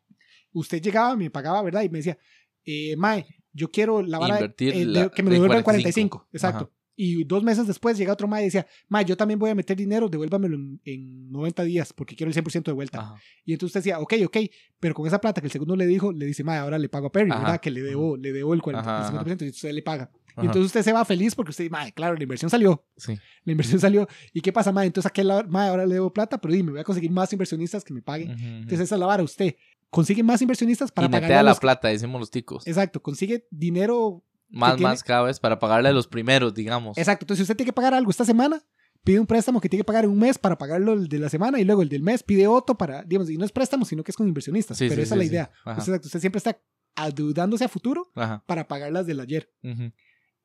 [0.52, 1.82] Usted llegaba, me pagaba, ¿verdad?
[1.82, 2.18] Y me decía,
[2.64, 3.26] eh, mae,
[3.58, 6.18] yo quiero la vara, Invertir eh, la- que me lo devuelvan 45.
[6.20, 6.28] 45.
[6.32, 6.64] Exacto.
[6.64, 6.74] Ajá.
[7.00, 9.76] Y dos meses después llega otro mae y decía, mae, yo también voy a meter
[9.76, 12.98] dinero, devuélvamelo en, en 90 días porque quiero el 100% de vuelta.
[13.00, 13.14] Ajá.
[13.44, 14.36] Y entonces usted decía, ok, ok,
[14.80, 17.06] pero con esa plata que el segundo le dijo, le dice, mae, ahora le pago
[17.06, 17.40] a Perry, Ajá.
[17.40, 17.60] ¿verdad?
[17.60, 19.24] Que le debo, le debo el 40, Ajá, el ajá.
[19.26, 20.10] 50% y usted le paga.
[20.38, 22.84] Y entonces usted se va feliz porque usted, mae, claro, la inversión salió.
[22.96, 23.14] Sí.
[23.44, 24.06] La inversión salió.
[24.32, 24.86] ¿Y qué pasa, mae?
[24.86, 27.92] Entonces aquel, mae, ahora le debo plata, pero dime, voy a conseguir más inversionistas que
[27.94, 28.30] me paguen.
[28.32, 29.22] Entonces esa es la vara.
[29.22, 29.54] Usted
[29.90, 31.60] consigue más inversionistas para netea a la los...
[31.60, 32.66] plata, decimos los ticos.
[32.66, 36.96] Exacto, consigue dinero Más, más cada vez para pagarle a los primeros, digamos.
[36.98, 37.24] Exacto.
[37.24, 38.62] Entonces, si usted tiene que pagar algo esta semana,
[39.04, 41.28] pide un préstamo que tiene que pagar en un mes para pagarlo el de la
[41.28, 44.02] semana y luego el del mes pide otro para, digamos, y no es préstamo, sino
[44.02, 44.76] que es con inversionistas.
[44.76, 45.50] Sí, pero sí, esa sí, es la idea.
[45.66, 46.06] Exacto.
[46.06, 46.60] Usted siempre está
[46.96, 48.42] adeudándose a futuro Ajá.
[48.46, 49.52] para pagar las del ayer.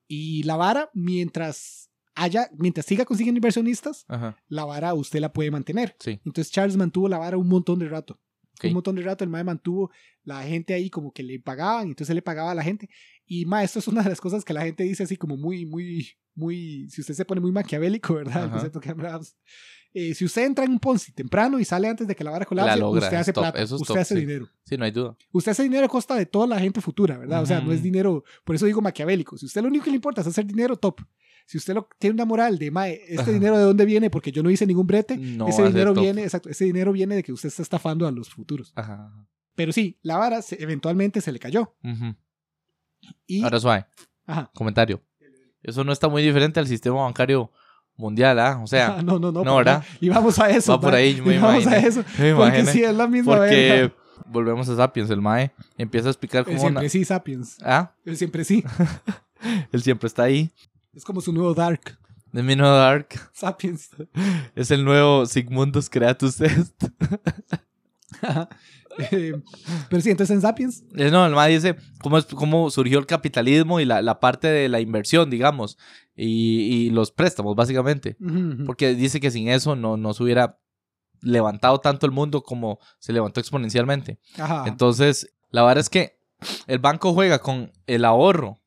[0.08, 4.38] Y la vara, mientras haya, mientras siga consiguiendo inversionistas, Ajá.
[4.48, 5.96] la vara usted la puede mantener.
[6.06, 8.20] Entonces Charles mantuvo la vara un montón de rato.
[8.64, 8.70] Ok.
[8.70, 9.92] Un montón de rato el mae mantuvo
[10.24, 12.90] la gente ahí como que le pagaban, entonces él le pagaba a la gente.
[13.26, 15.66] Y mae, esto es una de las cosas que la gente dice así como muy,
[15.66, 18.46] muy, muy, si usted se pone muy maquiavélico, ¿verdad?
[18.46, 19.36] El concepto que hablamos.
[19.94, 22.46] Eh, si usted entra en un Ponzi temprano y sale antes de que la vara
[22.46, 24.22] colapse, usted hace plata, es usted top, hace sí.
[24.22, 24.50] dinero.
[24.64, 25.16] Sí, no hay duda.
[25.32, 27.44] Usted hace dinero a costa de toda la gente futura, ¿verdad?
[27.44, 29.38] O sea, no es dinero, por eso digo maquiavélico.
[29.38, 31.02] Si usted lo único que le importa es hacer dinero, top.
[31.46, 33.32] Si usted lo, tiene una moral de, mae, este Ajá.
[33.32, 36.50] dinero de dónde viene porque yo no hice ningún brete, No ese dinero viene, exacto,
[36.50, 38.72] ese dinero viene de que usted está estafando a los futuros.
[38.76, 39.12] Ajá.
[39.56, 41.76] Pero sí, la vara se- eventualmente se le cayó.
[43.28, 43.86] Y, Ahora suave.
[44.26, 44.50] ajá.
[44.56, 45.02] Comentario.
[45.62, 47.52] Eso no está muy diferente al sistema bancario
[47.96, 48.60] mundial, ¿ah?
[48.64, 49.44] O sea, no, no, no.
[49.44, 49.84] no, ¿verdad?
[50.02, 50.72] Y vamos a eso.
[50.74, 52.04] Va por ahí, me Y vamos a eso.
[52.20, 53.94] me Porque sí, es la misma Porque verga.
[54.28, 56.90] volvemos a Sapiens, el Mae empieza a explicar El cómo siempre una...
[56.90, 57.58] sí, Sapiens.
[57.64, 58.64] Ah, El siempre sí.
[59.72, 60.52] él siempre está ahí.
[60.94, 61.98] Es como su nuevo Dark.
[62.32, 63.90] De Mino Dark Sapiens.
[64.56, 66.84] es el nuevo Sigmundus Creatus Est.
[69.12, 69.34] Eh,
[69.90, 70.84] pero sí, entonces en Sapiens.
[70.96, 74.48] Eh, No, el Mae dice cómo, es, cómo surgió el capitalismo y la, la parte
[74.48, 75.80] de la inversión, digamos,
[76.16, 76.28] y,
[76.86, 78.16] y los préstamos, básicamente.
[78.68, 80.60] Porque dice que sin eso no, no se hubiera
[81.22, 84.20] levantado tanto el mundo como se levantó exponencialmente.
[84.38, 84.66] Ajá.
[84.68, 86.20] Entonces, la verdad es que
[86.68, 88.60] el banco juega con el ahorro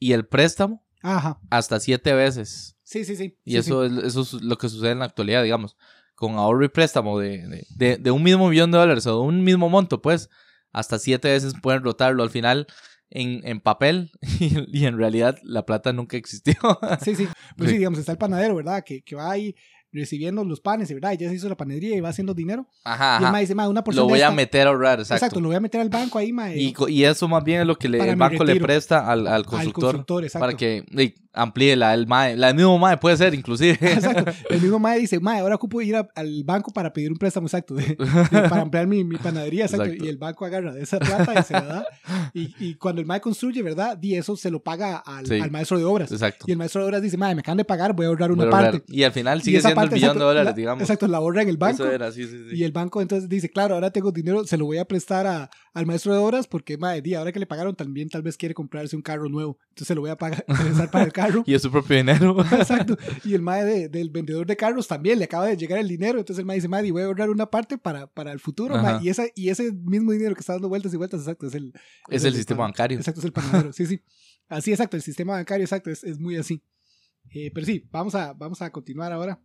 [0.00, 1.38] y el préstamo Ajá.
[1.50, 2.76] hasta siete veces.
[2.82, 3.38] Sí, sí, sí.
[3.44, 5.76] Y Sí, eso, Es, eso es lo que sucede en la actualidad, digamos.
[6.14, 9.26] Con ahorro y préstamo de, de, de- de un mismo millón de dólares o de
[9.26, 10.28] un mismo monto, pues,
[10.72, 12.66] hasta siete veces pueden rotarlo al final
[13.10, 16.54] en, en papel y, y en realidad la plata nunca existió.
[17.02, 17.26] Sí, sí.
[17.56, 17.78] Pues sí, Sí.
[17.78, 18.82] digamos, está el panadero, ¿verdad?
[18.84, 19.54] Que, que va ahí
[19.92, 21.12] recibiendo los panes, ¿verdad?
[21.12, 22.66] Y ya se hizo la panadería y va haciendo dinero.
[22.84, 25.00] Ajá, Y el mae dice, mae, una porción Lo voy de a meter a ahorrar,
[25.00, 25.14] exacto.
[25.24, 26.56] Exacto, lo voy a meter al banco ahí, mae.
[26.58, 29.46] Y, eso más bien es lo que le- el banco le presta al, al al
[29.46, 30.46] constructor, constructor, exacto.
[30.46, 30.84] para que
[31.32, 32.36] amplíe la, el MAE.
[32.36, 33.72] La del mismo MAE puede ser, inclusive.
[33.80, 34.32] Exacto.
[34.50, 37.46] El mismo mae dice, mae, ahora ocupo ir a- al banco para pedir un préstamo
[37.46, 39.84] exacto, de- de- para ampliar mi, mi panadería, exacto.
[39.84, 40.04] Exacto.
[40.04, 41.86] Y el banco agarra de esa plata y se la da.
[42.34, 43.96] Y, y cuando el mae construye, ¿verdad?
[44.02, 45.38] Y eso se lo paga al, Sí.
[45.38, 46.10] al maestro de obras.
[46.10, 46.44] Exacto.
[46.48, 48.44] Y el maestro de obras dice, mae, me acaban de pagar, voy a ahorrar una
[48.46, 48.72] Voy a ahorrar.
[48.72, 48.92] parte.
[48.92, 50.82] Y al final sigue esa siendo el billón exacto, de dólares, la- digamos.
[50.82, 51.82] Exacto, la ahorra en el banco.
[51.84, 52.56] Eso era, sí, sí, sí.
[52.56, 55.50] Y el banco entonces dice, claro, ahora tengo dinero, se lo voy a prestar a,
[55.74, 58.54] al maestro de obras porque, madre, di, ahora que le pagaron también tal vez quiere
[58.54, 59.58] comprarse un carro nuevo.
[59.70, 61.42] Entonces se lo voy a pagar, prestar para el carro.
[61.46, 62.36] Y es su propio dinero.
[62.52, 62.96] Exacto.
[63.24, 66.18] Y el mae de- del vendedor de carros también le acaba de llegar el dinero.
[66.18, 68.76] Entonces el mae dice, madre, voy a ahorrar una parte para, para el futuro.
[68.82, 68.98] Mae".
[69.02, 71.72] Y, esa, y ese mismo dinero que está dando vueltas y vueltas, exacto, es el...
[72.08, 72.98] es el sistema bancario.
[72.98, 73.72] Exacto, es el panadero.
[73.72, 74.00] Sí, sí.
[74.48, 76.62] Así, exacto, el sistema bancario, exacto, es, es muy así.
[77.32, 79.40] Eh, pero sí, vamos a, vamos a continuar ahora.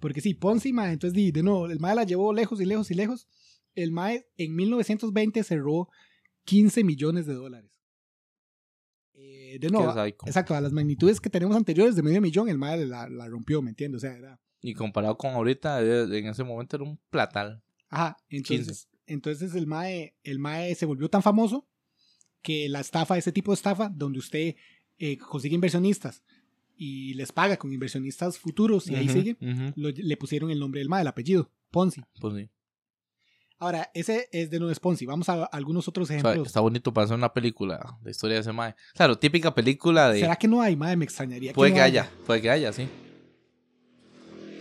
[0.00, 2.90] Porque sí, Ponzi, mae, entonces di, de nuevo, el mae la llevó lejos y lejos
[2.90, 3.28] y lejos.
[3.74, 5.88] El mae en 1920 cerró
[6.44, 7.70] 15 millones de dólares.
[9.14, 12.84] Eh, de nuevo, exacto, a las magnitudes que tenemos anteriores de medio millón, el mae
[12.84, 13.98] la, la rompió, ¿me entiendes?
[13.98, 14.40] O sea, era...
[14.60, 17.62] Y comparado con ahorita, eh, en ese momento era un platal.
[17.88, 21.68] Ajá, entonces, entonces el, mae, el mae se volvió tan famoso
[22.42, 24.56] que la estafa, ese tipo de estafa, donde usted
[24.98, 26.22] eh, consigue inversionistas
[26.76, 29.36] y les paga con inversionistas futuros y ahí Ujú, sigue,
[29.76, 32.02] lo- le pusieron el nombre del mae, el apellido, Ponzi.
[32.20, 32.48] Pues sí.
[33.58, 35.06] Ahora, ese es de nuevo es Ponzi.
[35.06, 36.46] Vamos a algunos otros O sea, ejemplos.
[36.48, 38.74] está bonito para hacer una película de historia de ese mae.
[38.94, 40.20] Claro, típica película de...
[40.20, 40.94] ¿Será que no hay, mae?
[40.96, 41.54] Me extrañaría.
[41.54, 42.86] Puede no que haya, puede que haya, sí.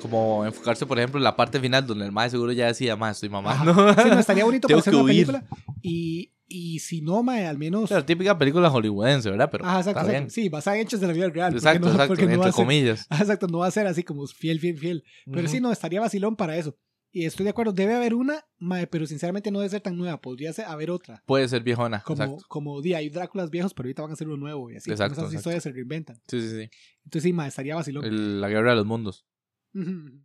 [0.02, 3.12] Como enfocarse, por ejemplo, en la parte final donde el mae seguro ya decía, mae,
[3.12, 3.74] estoy mamando.
[4.02, 5.26] Sí, no, estaría bonito para hacer una huir.
[5.28, 5.46] película.
[5.82, 7.88] Y, y si no, mae, al menos.
[7.90, 9.50] Claro, típica película hollywoodense, ¿verdad?
[9.52, 10.20] Pero Ajá, exacto, está exacto.
[10.22, 10.30] bien.
[10.32, 11.54] Sí, basada en hechos de la vida real.
[11.54, 13.08] Exacto, no, exacto, no entre ser- comillas.
[13.20, 15.04] Exacto, no va a ser así como fiel, fiel, fiel.
[15.32, 16.78] Pero sí, no, estaría vacilón para eso.
[17.12, 20.20] Y estoy de acuerdo, debe haber una, mae, pero sinceramente no debe ser tan nueva.
[20.20, 21.24] Podría ser, haber otra.
[21.26, 22.44] Puede ser viejona, Como, exacto.
[22.50, 24.70] como di, hay Dráculas viejos, pero ahorita van a hacer uno nuevo.
[24.70, 26.18] Y así, Exacto, esas historias se reinventan.
[26.28, 26.70] Sí, sí, sí.
[27.06, 28.04] Entonces sí, mae, estaría vacilón.
[28.04, 29.26] El- la guerra de los mundos.
[29.74, 30.20] Ujú.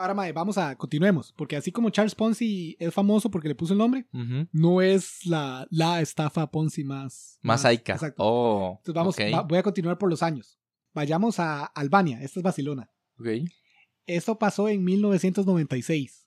[0.00, 1.32] Ahora, mae, vamos a, continuemos.
[1.36, 4.06] Porque así como Charles Ponzi es famoso porque le puso el nombre,
[4.52, 7.38] no es la, la estafa Ponzi más...
[7.42, 7.92] Más aica.
[7.94, 8.22] Exacto.
[8.24, 10.58] Oh, Entonces vamos, va- voy a continuar por los años.
[10.94, 12.90] Vayamos a Albania, esta es Barcelona.
[13.18, 13.28] ok.
[14.06, 16.26] Esto pasó en 1996.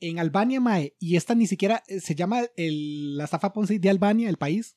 [0.00, 3.90] En Albania, Mae, y esta ni siquiera eh, se llama el, la estafa Ponzi de
[3.90, 4.76] Albania, el país,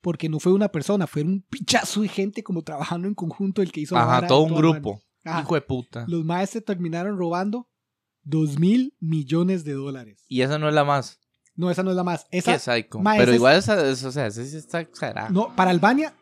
[0.00, 3.70] porque no fue una persona, fue un pichazo de gente como trabajando en conjunto el
[3.72, 5.00] que hizo Ajá, todo un grupo.
[5.26, 5.40] Ajá.
[5.42, 6.04] Hijo de puta.
[6.08, 7.68] Los maes se terminaron robando
[8.24, 10.24] 2 mil millones de dólares.
[10.28, 11.20] Y esa no es la más.
[11.54, 12.26] No, esa no es la más.
[12.30, 12.98] Esa, Qué psycho.
[13.00, 15.30] Ma, Pero esa es- igual esa, esa- o sea, esa sí está exagerada.
[15.30, 16.14] no, para Albania.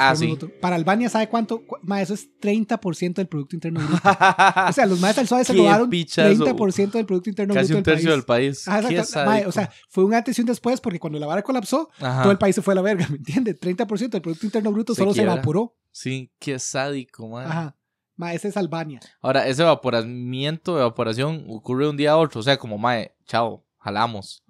[0.00, 0.36] Ah, sí.
[0.60, 1.66] Para Albania, ¿sabe cuánto?
[1.66, 4.00] Cu- Ma, eso es 30% del Producto Interno Bruto.
[4.68, 6.44] O sea, los maes del suave se robaron pichazo.
[6.44, 8.64] 30% del Producto Interno Casi Bruto un tercio del país.
[8.88, 12.22] Qué o sea, fue un antes y un después porque cuando la vara colapsó, Ajá.
[12.22, 13.58] todo el país se fue a la verga, ¿me entiendes?
[13.60, 15.76] 30% del Producto Interno Bruto Se solo se evaporó.
[15.90, 17.46] Sí, qué sádico, man.
[17.46, 17.76] Ajá.
[18.18, 18.98] Ma, ese es Albania.
[19.22, 22.40] Ahora, ese evaporamiento, evaporación ocurre de un día a otro.
[22.40, 24.42] O sea, como, mae, chao, jalamos.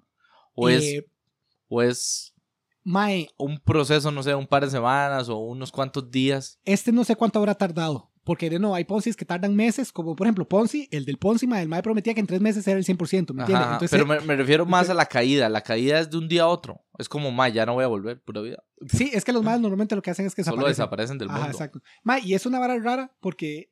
[0.55, 1.05] O es, Eh,
[1.67, 2.33] o es
[2.83, 6.59] mae, un proceso, no sé, un par de semanas o unos cuantos días.
[6.65, 8.08] este no sé cuánto habrá tardado.
[8.29, 11.47] Porque de no, hay Ponzi que tardan meses, como por ejemplo Ponzi, el del Ponzi,
[11.47, 13.67] mae, el mae prometía que en tres meses era el 100%, ¿me entiendes?
[13.71, 15.49] Entonces, pero me, me refiero más a la caída.
[15.49, 16.85] La caída es de un día a otro.
[16.99, 18.63] Es como, mae, ya no voy a volver, pura vida.
[18.87, 21.17] sí, es que los maes normalmente lo que hacen es que Solo desaparecen.
[21.17, 21.51] desaparecen del Ajá, mundo.
[21.53, 21.79] exacto.
[22.03, 23.71] Ma, y es una vara rara porque,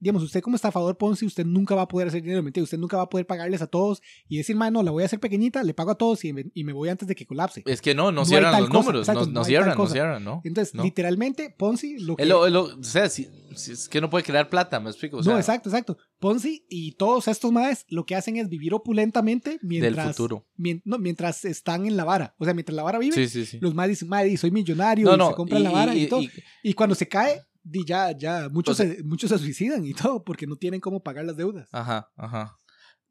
[0.00, 2.64] digamos, usted como estafador Ponzi, usted nunca va a poder hacer dinero, ¿me entiende?
[2.64, 5.06] Usted nunca va a poder pagarles a todos y decir, ma, no, la voy a
[5.06, 7.62] hacer pequeñita, le pago a todos y me, y me voy antes de que colapse.
[7.66, 9.08] Es que no, no, cierran los cosa, números.
[9.08, 10.40] exacto, no, cierran, no cierran, ¿no?
[10.44, 10.82] Entonces, no.
[10.82, 12.32] literalmente, Ponzi lo que...
[12.32, 15.18] O sea, si, si es que no puede crear plata, me explico.
[15.18, 15.98] O sea, no, exacto, exacto.
[16.18, 20.46] Ponzi y todos estos maes lo que hacen es vivir opulentamente mientras, Del futuro.
[20.56, 22.34] mien- mientras están en la vara.
[22.38, 23.58] O sea, mientras la vara vive, Sí, sí, sí.
[23.60, 26.06] los maes dicen, madre, soy millonario y no, se compran y- la vara y, y-
[26.08, 26.20] todo.
[26.62, 30.24] Y cuando se cae, di ya, ya, muchos, sea- se, muchos se suicidan y todo
[30.24, 31.68] porque no tienen cómo pagar las deudas.
[31.72, 32.56] Ajá, ajá.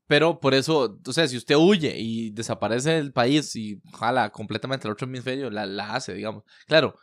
[0.07, 4.87] Pero por eso, o sea, si usted huye y desaparece del país y jala completamente
[4.87, 6.43] al otro hemisferio, la, la hace, digamos.
[6.67, 6.95] Claro,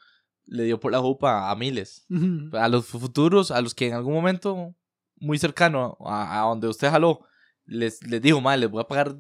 [0.44, 2.04] le dio por la jupa a miles.
[2.52, 4.74] A los futuros, a los que en algún momento
[5.18, 7.20] muy cercano a, a donde usted jaló,
[7.64, 9.16] les, les dijo, mal, les voy a pagar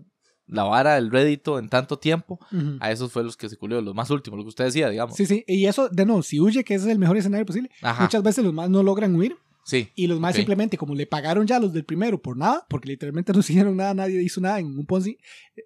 [0.46, 2.38] la vara del rédito en tanto tiempo.
[2.80, 5.16] A esos fue los que se culió, los más últimos, lo que usted decía, digamos.
[5.16, 7.70] Sí, sí, y eso, de nuevo, si huye, que ese es el mejor escenario posible,
[7.82, 9.88] Ajá, muchas veces los más no logran huir sí.
[9.94, 13.32] y los más simplemente, como le pagaron ya los del primero por nada, porque literalmente
[13.32, 15.18] no hicieron nada, nadie hizo nada en un Ponzi,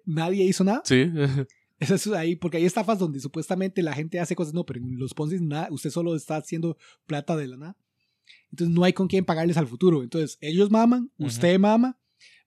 [0.05, 0.81] nadie hizo nada.
[0.83, 1.11] Sí.
[1.79, 4.99] Eso es ahí, porque hay estafas donde supuestamente la gente hace cosas, no, pero en
[4.99, 7.77] los Ponzi nada, usted solo está haciendo plata de la nada.
[8.51, 10.03] Entonces no hay con quién pagarles al futuro.
[10.03, 11.97] Entonces ellos maman, usted mama,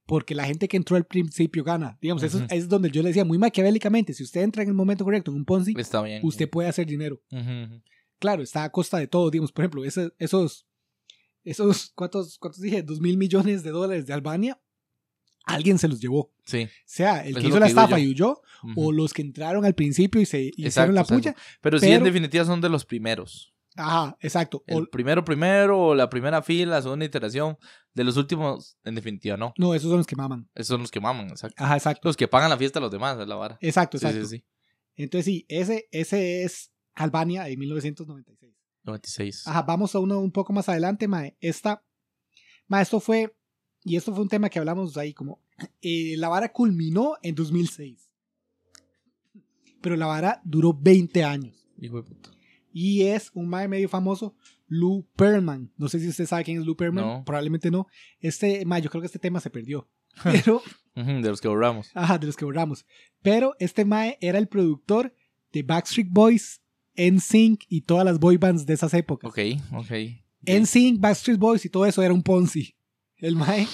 [0.06, 1.96] porque la gente que entró al principio gana.
[2.00, 5.04] Digamos, eso es donde yo le decía muy maquiavélicamente, si usted entra en el momento
[5.04, 6.20] correcto en un Ponzi, Está bien.
[6.24, 7.22] usted puede hacer dinero.
[8.18, 9.30] Claro, está a costa de todo.
[9.30, 10.66] Digamos, por ejemplo, ese- esos,
[11.42, 12.82] esos, ¿cuántos, ¿cuántos dije?
[12.82, 14.60] Dos mil millones de dólares de Albania,
[15.44, 16.32] alguien se los llevó.
[16.44, 16.68] Sí.
[16.86, 18.72] Sea el que hizo la que estafa y huyó, Ujú.
[18.88, 21.36] o los que entraron al principio y se hicieron Exacto, la puya.
[21.60, 23.53] Pero sí, en pero- definitiva son de los primeros.
[23.76, 24.62] Ajá, exacto.
[24.68, 27.56] O- El primero, primero, o la primera fila, la segunda iteración.
[27.92, 29.52] De los últimos, en definitiva, no.
[29.56, 30.48] no, esos son los que maman.
[30.54, 31.62] Esos son los que maman, exacto.
[31.62, 32.08] Ajá, exacto.
[32.08, 33.56] Los que pagan la fiesta a los demás, es la vara.
[33.60, 34.26] Exacto, exacto.
[34.26, 34.44] sí, sí.
[34.96, 38.52] Entonces sí, ese, ese es Albania en 1996.
[38.84, 39.46] 96.
[39.48, 41.36] Ajá, vamos a uno un poco más adelante, mae.
[41.40, 41.84] Esta,
[42.68, 43.34] mae, esto fue,
[43.84, 45.40] y esto fue un tema que hablamos ahí como,
[45.82, 48.10] eh, la vara culminó en 2006.
[49.80, 51.54] Pero la vara duró 20 años.
[51.78, 52.30] Hijo de puta.
[52.76, 54.34] Y es un mae medio famoso,
[54.66, 55.72] Lou Pearlman.
[55.76, 57.04] No sé si usted sabe quién es Lou Pearlman.
[57.04, 57.24] No.
[57.24, 57.86] Probablemente no.
[58.18, 59.88] Este mae, yo creo que este tema se perdió.
[60.24, 60.60] Pero,
[60.96, 61.92] de los que borramos.
[61.94, 62.84] ajá, de los que borramos.
[63.22, 65.14] Pero este mae era el productor
[65.52, 66.62] de Backstreet Boys,
[66.96, 69.30] NSYNC y todas las boy bands de esas épocas.
[69.30, 69.38] Ok,
[69.72, 69.92] ok.
[70.42, 72.74] NSYNC, Backstreet Boys y todo eso era un Ponzi.
[73.18, 73.68] El mae,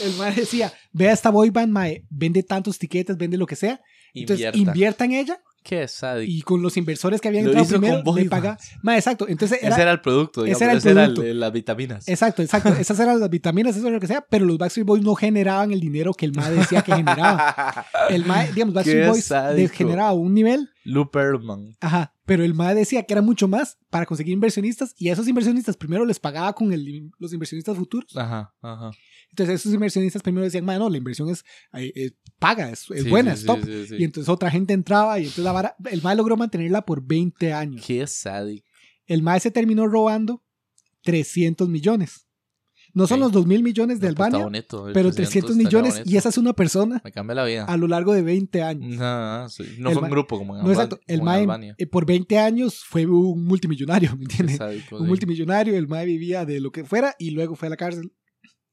[0.00, 3.80] el mae decía, vea esta boy band, mae, vende tantos tiquetes, vende lo que sea.
[4.14, 4.58] Entonces Invierta.
[4.70, 6.30] invierta en ella Qué sádico.
[6.30, 8.58] y con los inversores que habían Lo entrado hizo primero, con le paga.
[8.82, 9.26] Mae, exacto.
[9.28, 10.58] Entonces era, ese era el producto, digamos.
[10.60, 11.34] ese era el ese era el- producto.
[11.34, 12.08] las vitaminas.
[12.08, 12.68] Exacto, exacto.
[12.78, 15.72] Esas eran las vitaminas, eso era lo que sea, pero los Backstreet Boys no generaban
[15.72, 17.86] el dinero que el mae decía que generaba.
[18.10, 19.74] El mae, digamos, Backstreet Qué Boys sádico.
[19.74, 21.74] generaba un nivel, Lou Pearlman.
[21.80, 25.26] ajá, pero el mae decía que era mucho más para conseguir inversionistas y a esos
[25.28, 28.14] inversionistas primero les pagaba con el- los inversionistas futuros.
[28.16, 28.90] Ajá, ajá.
[29.34, 33.10] Entonces esos inversionistas primero decían, no, la inversión es, eh, eh, paga, es, es Sí,
[33.10, 33.64] buena, sí, es top.
[33.88, 33.96] sí.
[33.98, 37.52] Y entonces otra gente entraba y entonces la vara, el mae logró mantenerla por 20
[37.52, 37.84] años.
[37.84, 38.64] Qué sádico.
[39.06, 40.42] El mae se terminó robando
[41.02, 42.28] 300 millones.
[42.92, 45.50] No son los 2 mil millones de No, pues, Albania, está bonito, pero 300 300
[45.50, 47.64] estaría millones y esa es una persona Me cambia la vida.
[47.64, 48.96] a lo largo de 20 años.
[48.96, 51.00] No, no fue un grupo como en, No, exacto.
[51.08, 51.74] El como en mae Albania.
[51.76, 54.58] eh, por 20 años fue un multimillonario, ¿me entiendes?
[54.58, 57.76] sádico, Un multimillonario, el mae vivía de lo que fuera y luego fue a la
[57.76, 58.12] cárcel.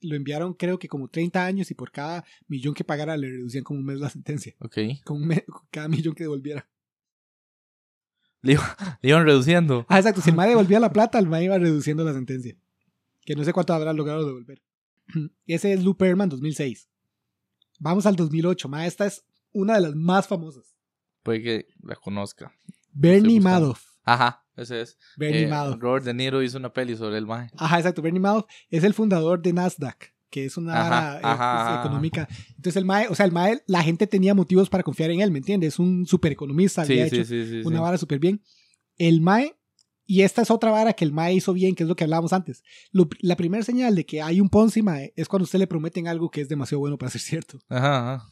[0.01, 3.63] Lo enviaron creo que como 30 años y por cada millón que pagara le reducían
[3.63, 4.55] como un mes la sentencia.
[4.59, 4.77] Ok.
[5.03, 5.27] Con
[5.71, 6.67] cada millón que devolviera.
[8.41, 9.85] Le, iba- le iban reduciendo.
[9.87, 10.21] Ah, exacto.
[10.21, 12.55] Si el mae devolvía la plata, el mae iba reduciendo la sentencia.
[13.23, 14.63] Que no sé cuánto habrá logrado devolver.
[15.45, 16.89] Ese es Lou Pearlman 2006.
[17.79, 18.67] Vamos al 2008.
[18.69, 20.75] Mae, esta es una de las más famosas.
[21.21, 22.51] Puede que la conozca.
[22.91, 23.39] Bernie.
[23.39, 23.90] Madoff.
[24.13, 24.97] Ajá, ese es.
[25.17, 25.79] Bernie Eh, Madoff.
[25.79, 27.49] Robert De Niro hizo una peli sobre el mae.
[27.57, 28.01] Ajá, exacto.
[28.01, 31.39] Bernie Madoff es el fundador de Nasdaq, que es una Ajá, vara, eh, ajá, pues,
[31.41, 31.79] ajá, ajá.
[31.85, 32.27] económica.
[32.49, 35.31] Entonces el MAE, o sea, el MAE, la gente tenía motivos para confiar en él,
[35.31, 35.73] ¿me entiendes?
[35.75, 37.67] Es un super economista, había Sí, hecho sí, sí, sí.
[37.67, 37.81] una sí.
[37.81, 38.41] vara súper bien.
[38.97, 39.55] El MAE,
[40.05, 42.33] y esta es otra vara que el MAE hizo bien, que es lo que hablábamos
[42.33, 42.63] antes.
[42.91, 46.07] Lo- la primera señal de que hay un Ponzi MAE es cuando usted le prometen
[46.07, 47.59] algo que es demasiado bueno para ser cierto.
[47.69, 48.25] Ajá, ajá.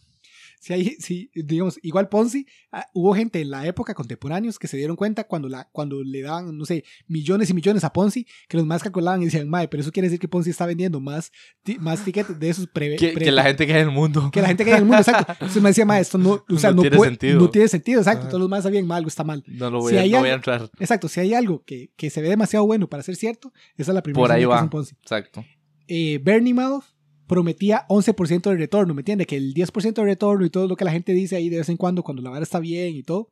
[0.61, 4.75] Si hay, si, digamos, igual Ponzi, ah, hubo gente en la época contemporáneos que se
[4.75, 8.57] dieron cuenta cuando, la, cuando le daban, no sé, millones y millones a Ponzi, que
[8.57, 11.31] los más calculaban y decían, mae, pero eso quiere decir que Ponzi está vendiendo más,
[11.63, 13.93] ti- más tickets de esos pre, Que, pre- que la gente que hay en el
[13.93, 14.29] mundo.
[14.33, 15.31] que la gente que hay en el mundo, exacto.
[15.39, 17.39] Entonces me decía, mae, esto no, o sea, No no, tiene puede- sentido.
[17.39, 18.21] no tiene sentido, exacto.
[18.23, 18.29] Ajá.
[18.29, 19.43] Todos los más sabían, mal, algo está mal.
[19.47, 20.69] No lo voy, Si a, voy entrar.
[20.79, 23.95] Exacto, si hay algo que, que se ve demasiado bueno para ser cierto, esa es
[23.95, 24.63] la primera Por ahí señal que es va.
[24.63, 24.95] un Ponzi.
[25.01, 25.45] Exacto.
[25.87, 26.85] Eh, Bernie Madoff
[27.29, 29.25] prometía 11% de retorno, ¿me entiende?
[29.25, 31.69] Que el 10% de retorno y todo lo que la gente dice ahí de vez
[31.69, 33.31] en cuando, cuando la vara está bien y todo,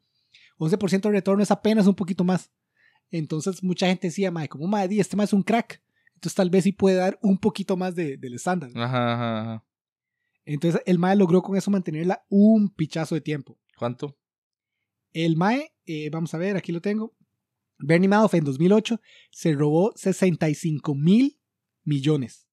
[0.60, 2.52] 11% de retorno es apenas un poquito más.
[3.10, 5.82] Entonces mucha gente decía, mae, como mae, este mae es un crack.
[6.14, 8.70] Entonces tal vez sí puede dar un poquito más de- del estándar.
[8.76, 9.66] Ajá, ajá, ajá.
[10.46, 13.60] Entonces el mae logró con eso mantenerla un pichazo de tiempo.
[13.78, 14.18] ¿Cuánto?
[15.12, 17.16] El mae, eh, vamos a ver, aquí lo tengo.
[17.80, 19.00] Bernie Madoff en 2008
[19.32, 21.40] se robó 65 mil
[21.84, 22.47] millones.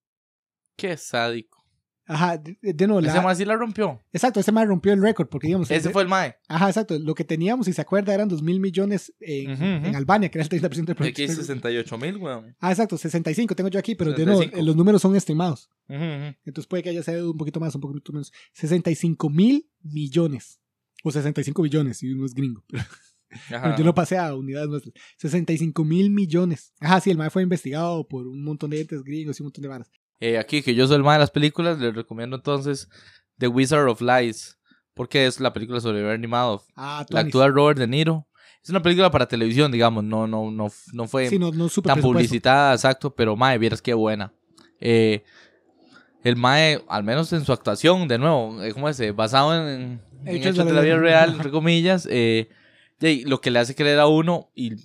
[0.77, 1.63] Qué sádico.
[2.07, 3.99] Ajá, de, de nuevo, la- Ese mae sí la rompió.
[4.13, 5.71] Exacto, ese mae rompió el récord porque digamos...
[5.71, 6.37] Ese el- fue el mae.
[6.49, 6.99] Ajá, exacto.
[6.99, 10.51] Lo que teníamos, si se acuerda, eran 2 mil millones en, Albania, que era el
[10.51, 11.23] 30% del Aquí producto.
[11.23, 12.55] hay 68 mil, weón.
[12.61, 14.67] Ah, exacto, 65 tengo yo aquí, pero de nuevo, 65.
[14.67, 15.71] los números son estimados.
[15.89, 18.33] Entonces puede que haya sido un poquito más, un poquito menos.
[18.53, 20.61] 65 mil millones.
[21.05, 22.63] O 65 billones, si uno es gringo.
[23.49, 23.63] Ajá.
[23.63, 24.95] Pero yo no pasé a unidades nuestras.
[25.19, 26.73] 65 mil millones.
[26.81, 29.63] Ajá, sí, el MAE fue investigado por un montón de entes gringos y un montón
[29.63, 29.91] de varas.
[30.27, 32.89] Eh, aquí, que yo soy el mae de las películas, les recomiendo entonces
[33.37, 34.59] The Wizard of Lies.
[34.95, 36.65] Porque es la película sobre Bernie Madoff.
[36.77, 38.27] Ah, La actúa Robert De Niro.
[38.63, 40.03] Es una película para televisión, digamos.
[40.03, 43.83] No, no, no, no fue Sí, no, no super tan publicitada, exacto, pero mae, vieras
[43.83, 44.33] qué buena.
[44.81, 45.25] Eh,
[46.23, 48.99] el mae, al menos en su actuación, de nuevo, eh, ¿cómo es?
[49.01, 51.03] Eh, Basado en, en Hechos hechos de de la vida vida.
[51.03, 52.49] real, entre comillas, eh,
[53.01, 54.77] y lo que le hace creer a uno y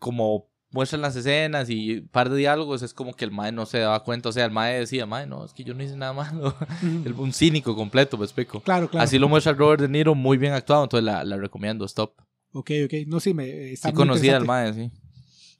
[0.00, 3.66] como muestran las escenas y un par de diálogos, es como que el mae no
[3.66, 5.96] se daba cuenta, o sea, el mae decía, mae, no, es que yo no hice
[5.96, 6.54] nada malo,
[7.16, 8.60] un cínico completo, me explico.
[8.60, 9.04] Claro, claro.
[9.04, 12.12] Así lo muestra Robert De Niro, muy bien actuado, entonces la, la recomiendo, stop.
[12.52, 12.94] Ok, ok.
[13.06, 14.90] No, sí, me, eh, está Sí muy conocía al mae, sí.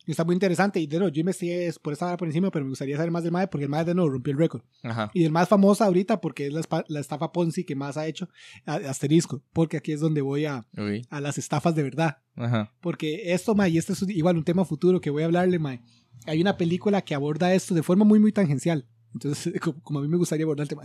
[0.09, 0.81] Está muy interesante.
[0.81, 3.31] Y de nuevo, yo investigué por esta por encima, pero me gustaría saber más del
[3.33, 4.63] MAE porque el MAE de nuevo rompió el récord.
[4.83, 5.11] Ajá.
[5.15, 6.53] Y el más famosa ahorita porque es
[6.89, 8.29] la, estafa Ponzi que más ha hecho
[8.67, 9.43] a- asterisco.
[9.53, 10.67] Porque aquí es donde voy a,
[11.11, 12.19] a las estafas de verdad.
[12.37, 12.73] Ajá.
[12.81, 15.81] Porque esto, Mae, y este es igual un tema futuro que voy a hablarle, Mae.
[16.27, 18.87] Hay una película que aborda esto de forma muy, muy tangencial.
[19.15, 20.83] Entonces, como, a mí me gustaría abordar el tema.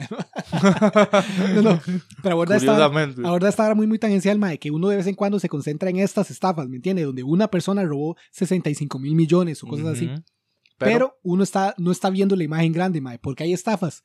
[1.54, 1.82] no, no.
[2.22, 3.22] Pero aborda esta, Curiosamente.
[3.26, 5.90] aborda esta vara muy, muy tangencial, Mae, que uno de vez en cuando se concentra
[5.90, 7.04] en estas estafas, ¿me entiende?
[7.04, 10.06] Donde una persona robó 65 mil millones o cosas así.
[10.06, 10.24] Ujú.
[10.80, 14.04] Pero, uno está, no está viendo la imagen grande, mae, porque hay estafas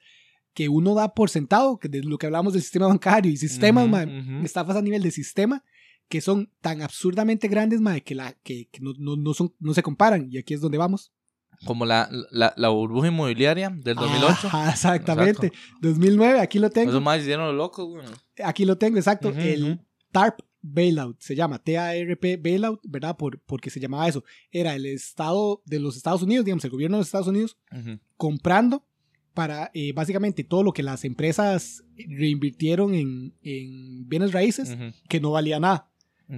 [0.55, 3.85] que uno da por sentado, que de lo que hablamos del sistema bancario y sistemas,
[3.85, 4.45] Ujú, mae, ujú.
[4.45, 5.65] estafas a nivel de sistema,
[6.09, 9.75] que son tan absurdamente grandes, mae, que, la, que, que no, no, no, son, no
[9.75, 10.29] se comparan.
[10.31, 11.13] Y aquí es donde vamos.
[11.65, 14.47] Como la, la, la burbuja inmobiliaria del 2008.
[14.47, 15.53] Ajá, exactamente.
[15.81, 16.91] 2009, aquí lo tengo.
[16.91, 18.07] Esos más hicieron los locos, güey.
[18.45, 19.31] Aquí lo tengo, exacto.
[19.31, 19.83] Ujú, el ujú.
[20.13, 23.17] TARP Bailout se llama T-A-R-P Bailout, ¿verdad?
[23.17, 24.25] Por, porque se llamaba eso.
[24.51, 27.99] Era el Estado de los Estados Unidos, digamos, el gobierno de los Estados Unidos Ujú.
[28.17, 28.85] comprando
[29.35, 34.93] para eh, básicamente todo lo que las empresas reinvirtieron en, en bienes raíces Ujú.
[35.09, 35.89] que no valía nada,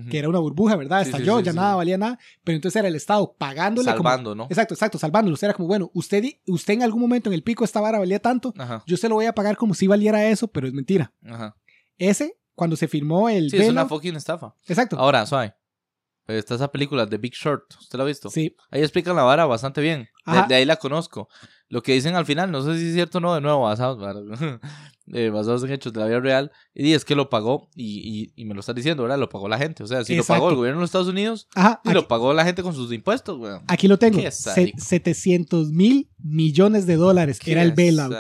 [0.09, 1.01] Que era una burbuja, ¿verdad?
[1.01, 4.09] Sí, sí, Estalló, sí, ya nada valía nada, pero entonces era el Estado pagándole como-
[4.09, 4.45] Salvando, ¿no?
[4.45, 5.43] Exacto, exacto, salvándolos.
[5.43, 8.55] Era como, bueno, usted, usted en algún momento en el pico esta vara valía tanto,
[8.57, 11.13] Ajá, yo se lo voy a pagar como si valiera eso, pero es mentira.
[11.29, 11.57] ajá.
[11.99, 14.55] Ese, cuando se firmó el Sí, es una fucking estafa.
[14.67, 14.97] Exacto.
[14.99, 15.55] Ahora, suave.
[16.27, 17.65] Está esa película de Big Short.
[17.81, 18.31] ¿Usted la ha visto?
[18.31, 20.09] Sí, Ahí explican la vara bastante bien.
[20.27, 21.29] De, de ahí la conozco.
[21.69, 23.97] Lo que dicen al final, no sé si es cierto o no, de nuevo, ¿verdad?
[25.13, 26.53] Eh, basados en hechos de la vida real.
[26.75, 29.19] Y es que lo pagó, y, y, y me lo estás diciendo, ¿verdad?
[29.19, 29.83] Lo pagó la gente.
[29.83, 31.81] O sea, si lo pagó el gobierno de los Estados Unidos, ajá.
[31.85, 33.63] y Aquí, lo pagó la gente con sus impuestos, weón.
[33.67, 34.19] aquí lo tengo.
[34.21, 34.79] Qué Se- sádico.
[34.81, 38.15] 700 mil millones de dólares era el Qué bailout.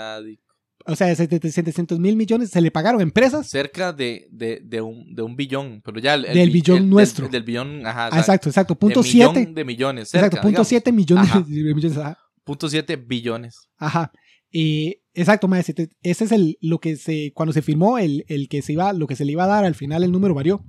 [0.86, 3.46] O sea, 700 mil millones se le pagaron a empresas.
[3.48, 5.82] Cerca de, de, de, un, de un billón.
[5.84, 7.28] Pero ya el, el Del bi- billón el- nuestro.
[7.28, 8.08] Del, billón, ajá.
[8.10, 8.74] Ah, exacto, exacto.
[8.74, 9.52] Punto millón 7.
[9.54, 10.08] de millones.
[10.08, 10.68] Cerca, Exacto, punto digamos.
[10.68, 11.40] 7 millones Ajá.
[11.46, 11.98] de millones.
[11.98, 12.18] Ajá.
[12.42, 13.68] Punto siete billones.
[13.76, 14.10] Ajá.
[14.50, 15.88] Y, exacto, mae, ese
[16.24, 19.16] es el lo que se cuando se firmó el, el que se iba lo que
[19.16, 20.64] se le iba a dar al final el número varió,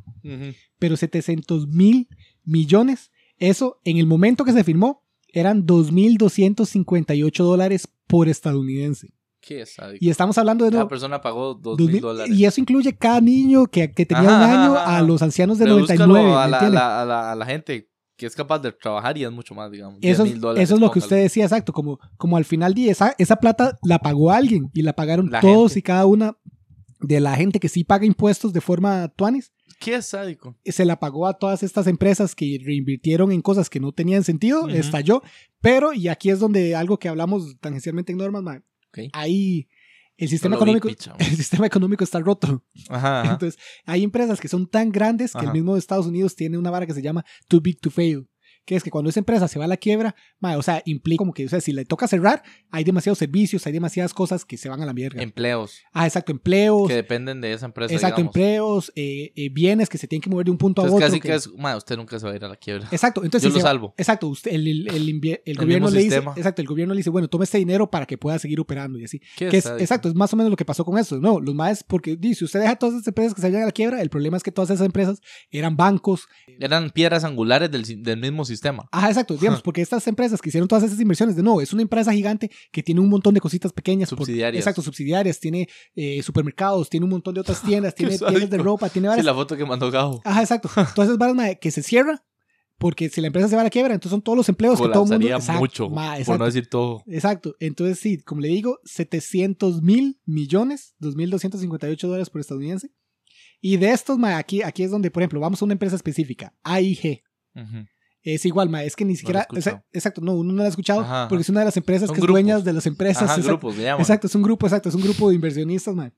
[0.79, 2.07] pero 700 mil
[2.43, 5.65] millones, eso en el momento que se firmó eran
[6.45, 9.13] 2.258 dólares por estadounidense.
[9.39, 10.03] Qué sádico.
[10.05, 12.37] Y estamos hablando de Cada persona pagó dos 2000 mil dólares.
[12.37, 14.97] y eso incluye cada niño que, que tenía Ajá, un año ajá.
[14.97, 16.75] a los ancianos de Redúzcalo 99, a ¿me la, a, entiende?
[16.75, 17.89] la, a, la, a la gente
[18.21, 19.97] que es capaz de trabajar y es mucho más, digamos.
[20.01, 20.63] Eso, 10 es- dólares.
[20.69, 23.77] eso es lo que usted decía, exacto, como, como al final de esa, esa plata
[23.83, 25.79] la pagó alguien y la pagaron La todos gente.
[25.79, 26.37] y cada una
[26.99, 30.55] de la gente que sí paga impuestos de forma tuanis, Qué sádico.
[30.63, 34.69] se la pagó a todas estas empresas que reinvirtieron en cosas que no tenían sentido,
[34.69, 35.23] estalló,
[35.59, 39.09] pero, y aquí es donde algo que hablamos tangencialmente en normas, ma, Ok.
[39.13, 39.67] ahí
[40.21, 42.63] el sistema No lo vi, económico, el sistema económico está roto.
[42.89, 43.31] Ajá, ajá.
[43.33, 46.69] Entonces, hay empresas que son tan grandes que el mismo de Estados Unidos tiene una
[46.69, 48.29] vara que se llama too big to fail.
[48.63, 51.33] Que es que cuando esa empresa se va a la quiebra, o sea, implica como
[51.33, 54.69] que, o sea, si le toca cerrar, hay demasiados servicios, hay demasiadas cosas que se
[54.69, 55.21] van a la mierda.
[55.21, 57.93] Empleos ah, exacto, empleos, que dependen de esa empresa.
[57.93, 58.35] exacto, digamos.
[58.35, 61.07] empleos, eh, eh, bienes que se tienen que mover de un punto Entonces a otro.
[61.07, 62.87] casi que- que es, ma, usted nunca se va a ir a la quiebra.
[62.91, 63.93] Exacto, entonces Yo si lo va- salvo.
[63.97, 66.99] Exacto, usted, el, el, el invie- el El gobierno le dice, exacto, el gobierno le
[66.99, 69.19] dice, bueno, toma este dinero para que pueda seguir operando y así.
[69.37, 71.19] Qué Que es, exacto, es más o menos lo que pasó con eso.
[71.19, 73.65] No, los más, porque di, si usted deja todas esas empresas que se vayan a
[73.65, 75.19] la quiebra, el problema es que todas esas empresas
[75.49, 76.27] eran bancos.
[76.59, 78.50] Eran piedras angulares del, del mismo sistema.
[78.91, 81.81] Ajá, exacto, digamos, porque estas empresas que hicieron todas esas inversiones, de no, es una
[81.81, 84.09] empresa gigante que tiene un montón de cositas pequeñas.
[84.09, 84.61] por- Subsidiarias.
[84.61, 88.89] exacto, subsidiarias, tiene eh, supermercados, tiene un montón de otras tiendas, tiene tiendas de ropa,
[88.89, 89.25] tiene Sí, varias.
[89.25, 90.21] la foto que mandó Gabo.
[90.25, 90.69] Ajá, exacto.
[90.95, 92.23] Esas varas que se cierra,
[92.77, 94.87] porque si la empresa se va a la quiebra, entonces son todos los empleos que
[94.93, 95.59] todo el mundo.
[95.59, 95.89] Mucho.
[95.89, 97.03] mae, por no decir todo.
[97.05, 97.55] Exacto.
[97.59, 102.91] Entonces, sí, como le digo, 700 mil millones, 2.258 dólares por estadounidense.
[103.63, 106.55] Y de estos, ma, aquí, aquí es donde, por ejemplo, vamos a una empresa específica,
[106.63, 107.21] AIG.
[107.55, 107.85] Ujú.
[108.23, 109.47] Es igual, ma, es que ni siquiera.
[109.55, 112.11] esa- exacto, no, uno no la ha escuchado Ajá, porque es una de las empresas
[112.11, 113.23] que es dueñas de las empresas.
[113.23, 113.99] Ajá, exacto, grupos, llaman.
[114.01, 116.13] exacto, es un grupo, exacto, es un grupo de inversionistas, ma.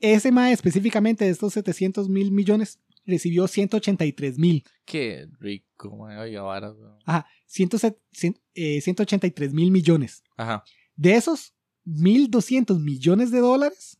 [0.00, 4.64] Ese, ma, específicamente de estos 700 mil millones, recibió 183 mil.
[4.86, 6.20] Qué rico, ma.
[6.20, 6.96] Oiga, vara, weón.
[7.04, 7.26] Ajá,
[8.54, 10.22] 183 mil millones.
[10.36, 10.64] Ajá.
[10.96, 11.54] De esos
[11.86, 13.98] 1.200 millones de dólares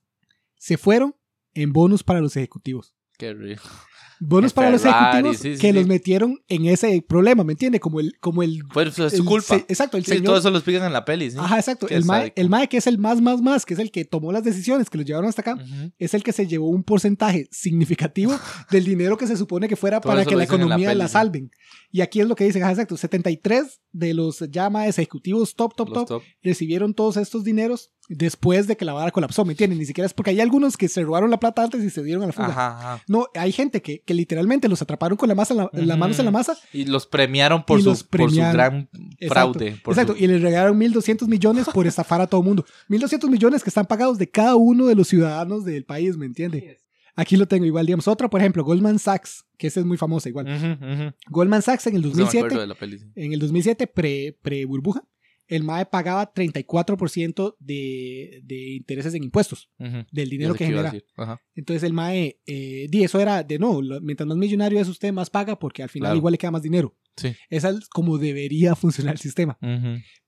[0.56, 1.14] se fueron
[1.54, 2.94] en bonus para los ejecutivos.
[3.18, 3.62] Qué rico.
[4.22, 5.72] Bonos para los ejecutivos sí, sí, que sí.
[5.72, 7.80] los metieron en ese problema, ¿me entiende?
[7.80, 9.56] Como el, como el, Pues es su culpa.
[9.59, 10.24] se- exacto, el Sí, señor.
[10.26, 11.33] todo eso lo explican en la peli.
[11.38, 11.88] Ajá, exacto.
[11.88, 14.30] El mae, el mae que es el más, más, más, que es el que tomó
[14.30, 15.59] las decisiones que los llevaron hasta acá,
[15.98, 18.33] es el que se llevó un porcentaje significativo
[18.70, 21.50] del dinero que se supone que fuera para que lo la economía la, peli, salven.
[21.90, 25.92] Y aquí es lo que dicen, ajá, exacto, 73 de los llama ejecutivos top, top,
[25.92, 26.22] top, top.
[26.42, 29.79] recibieron todos estos dineros después de que la vara colapsó, ¿me entienden?
[29.79, 32.25] Ni siquiera es porque hay algunos que se robaron la plata antes y se dieron
[32.25, 32.49] a la fuga.
[32.49, 33.03] Ajá, ajá.
[33.07, 35.96] No, hay gente que, que literalmente los atraparon con la masa en la- las Ujú.
[35.99, 36.57] manos en la masa.
[36.73, 39.77] Y los premiaron por, su, los por su gran Exacto, fraude.
[39.85, 42.64] por Exacto, su- y les regalaron 1.200 millones por estafar a todo el mundo.
[42.88, 46.79] 1.200 millones que están pagados de cada uno de los ciudadanos del país, ¿me entiende?
[47.16, 48.09] Aquí lo tengo igual, digamos.
[48.09, 50.46] Otra, por ejemplo, Goldman Sachs, que esa es muy famosa igual.
[51.29, 53.07] Goldman Sachs en el Sí me 2007 acuerdo de la peli, sí.
[53.14, 55.03] en el 2007, pre, pre burbuja,
[55.50, 59.68] el MAE pagaba 34% de, de intereses en impuestos,
[60.11, 60.92] del dinero que a genera.
[61.55, 65.12] Entonces el MAE, eh, di, eso era de no, lo- mientras más millonario es usted,
[65.12, 66.16] más paga porque al final Claro.
[66.18, 66.96] igual le queda más dinero.
[67.16, 67.32] Sí.
[67.50, 69.58] Esa es como debería funcionar el sistema.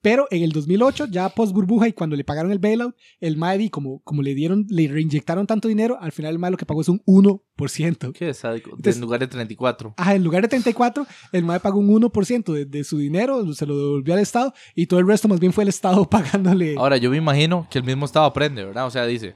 [0.03, 3.71] Pero en el 2008, ya post burbuja y cuando le pagaron el bailout, el MAE,
[3.71, 6.81] como, como le dieron, le reinyectaron tanto dinero, al final el MAE lo que pagó
[6.81, 8.13] es un 1%.
[8.13, 8.71] Qué sádico.
[8.71, 9.95] Entonces- en lugar de 34.
[9.97, 13.65] Ajá, en lugar de 34, el MAE pagó un 1% de, de su dinero, se
[13.67, 16.75] lo devolvió al Estado y todo el resto más bien fue el Estado pagándole.
[16.77, 18.87] Ahora, yo me imagino que el mismo Estado aprende, ¿verdad?
[18.87, 19.35] O sea, dice.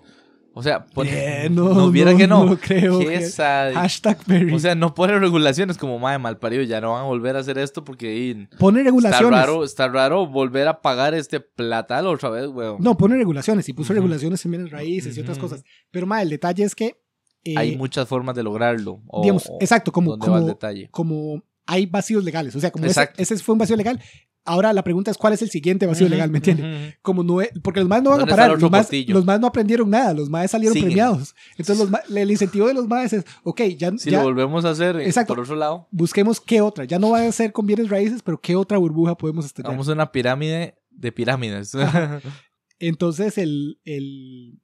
[0.58, 2.46] O sea, Eh, no, viera no, que no.
[2.46, 3.78] no creo Qué que- sádico.
[3.78, 4.54] Hashtag Perry.
[4.54, 7.58] O sea, no pone regulaciones como madre malparido, ya no van a volver a hacer
[7.58, 9.38] esto porque pone está regulaciones.
[9.38, 12.78] raro, está raro volver a pagar este platal otra vez, weón.
[12.80, 15.62] No, pone regulaciones y puso regulaciones en bienes raíces y otras cosas.
[15.90, 16.96] Pero más, el detalle es que.
[17.44, 19.02] eh, Hay muchas formas de lograrlo.
[19.08, 20.88] O, digamos, exacto, como, ¿Dónde va el como, detalle?
[20.90, 22.56] como hay vacíos legales.
[22.56, 24.00] O sea, como ese fue un vacío legal.
[24.46, 26.30] Ahora la pregunta es: ¿cuál es el siguiente vacío legal?
[26.30, 26.94] ¿Me entiendes?
[27.02, 28.86] Como no es- porque los más no van a ¿Dónde está el parar, los más,
[28.86, 29.14] portillo?
[29.14, 30.88] los más no aprendieron nada, los más salieron Siguen.
[30.90, 31.34] premiados.
[31.58, 34.70] Entonces los el incentivo de los más es, ok, ya, Si ya lo volvemos a
[34.70, 35.34] hacer eh, Exacto.
[35.34, 38.40] por otro lado, busquemos qué otra, ya no va a ser con bienes raíces, pero
[38.40, 39.68] qué otra burbuja podemos estallar.
[39.70, 41.72] hagamos una pirámide de pirámides.
[42.78, 44.60] Entonces el, el-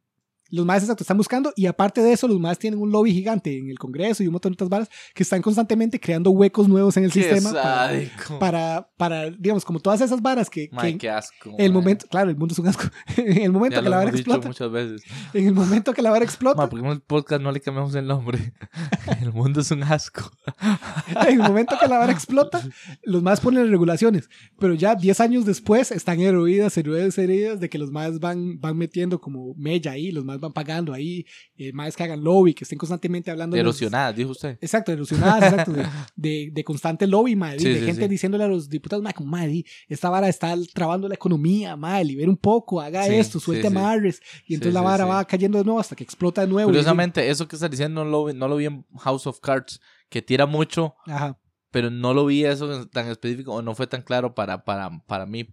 [0.52, 3.58] los más exacto están buscando y aparte de eso los más tienen un lobby gigante
[3.58, 6.94] en el Congreso y un montón de otras varas que están constantemente creando huecos nuevos
[6.98, 7.90] en el Qué sistema para,
[8.38, 11.54] para, para, digamos, como todas esas varas que, qué asco.
[11.58, 11.80] el mae.
[11.80, 12.84] momento, claro, el mundo es un asco.
[13.16, 15.02] en el momento Ya que la vara explota, muchas veces.
[15.32, 17.60] en el momento que la vara explota, Ma, ¿por qué en el podcast no le
[17.60, 18.52] cambiamos el nombre?
[19.22, 20.30] el mundo es un asco.
[21.28, 22.62] en el momento que la vara explota,
[23.04, 24.28] los más ponen regulaciones.
[24.58, 28.76] Pero ya 10 años después están eruidas, eruidas, heridas de que los más van, van
[28.76, 31.24] metiendo como mella ahí, los más van pagando ahí,
[31.56, 33.56] eh, más que hagan lobby, que estén constantemente hablando.
[33.56, 34.58] de los- Erosionadas, dijo usted.
[34.60, 35.82] Exacto, erosionadas, exacto, de,
[36.16, 38.08] de, de constante lobby, madre, Sí, de sí, gente sí.
[38.08, 42.80] diciéndole a los diputados, madre, esta vara está trabando la economía, madre, libere un poco,
[42.80, 46.42] haga esto, suelte amarres, y entonces la vara va cayendo de nuevo hasta que explota
[46.42, 46.68] de nuevo.
[46.68, 49.40] y- Curiosamente, eso que estás diciendo no lo, vi- no lo vi en House of
[49.40, 51.38] Cards, que tira mucho, Ajá.
[51.70, 55.24] pero no lo vi eso tan específico o no fue tan claro para, para, para
[55.24, 55.48] mí.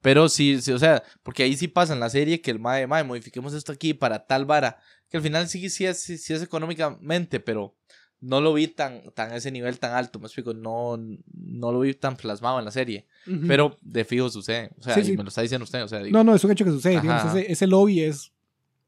[0.00, 2.86] Pero sí, sí, o sea, porque ahí sí pasa en la serie que el mae,
[2.86, 4.78] mae, modifiquemos esto aquí para tal vara,
[5.08, 7.74] que al final sí, sí, es, sí, sí es económicamente, pero
[8.20, 10.96] no lo vi tan, tan a ese nivel tan alto, me explico, no,
[11.34, 13.06] no lo vi tan plasmado en la serie,
[13.46, 16.00] pero de fijo sucede, o sea, Sí, y me lo está diciendo usted, o sea,
[16.00, 17.00] digo, No, no, es un hecho que sucede.
[17.00, 18.32] Digamos, ese, ese lobby es,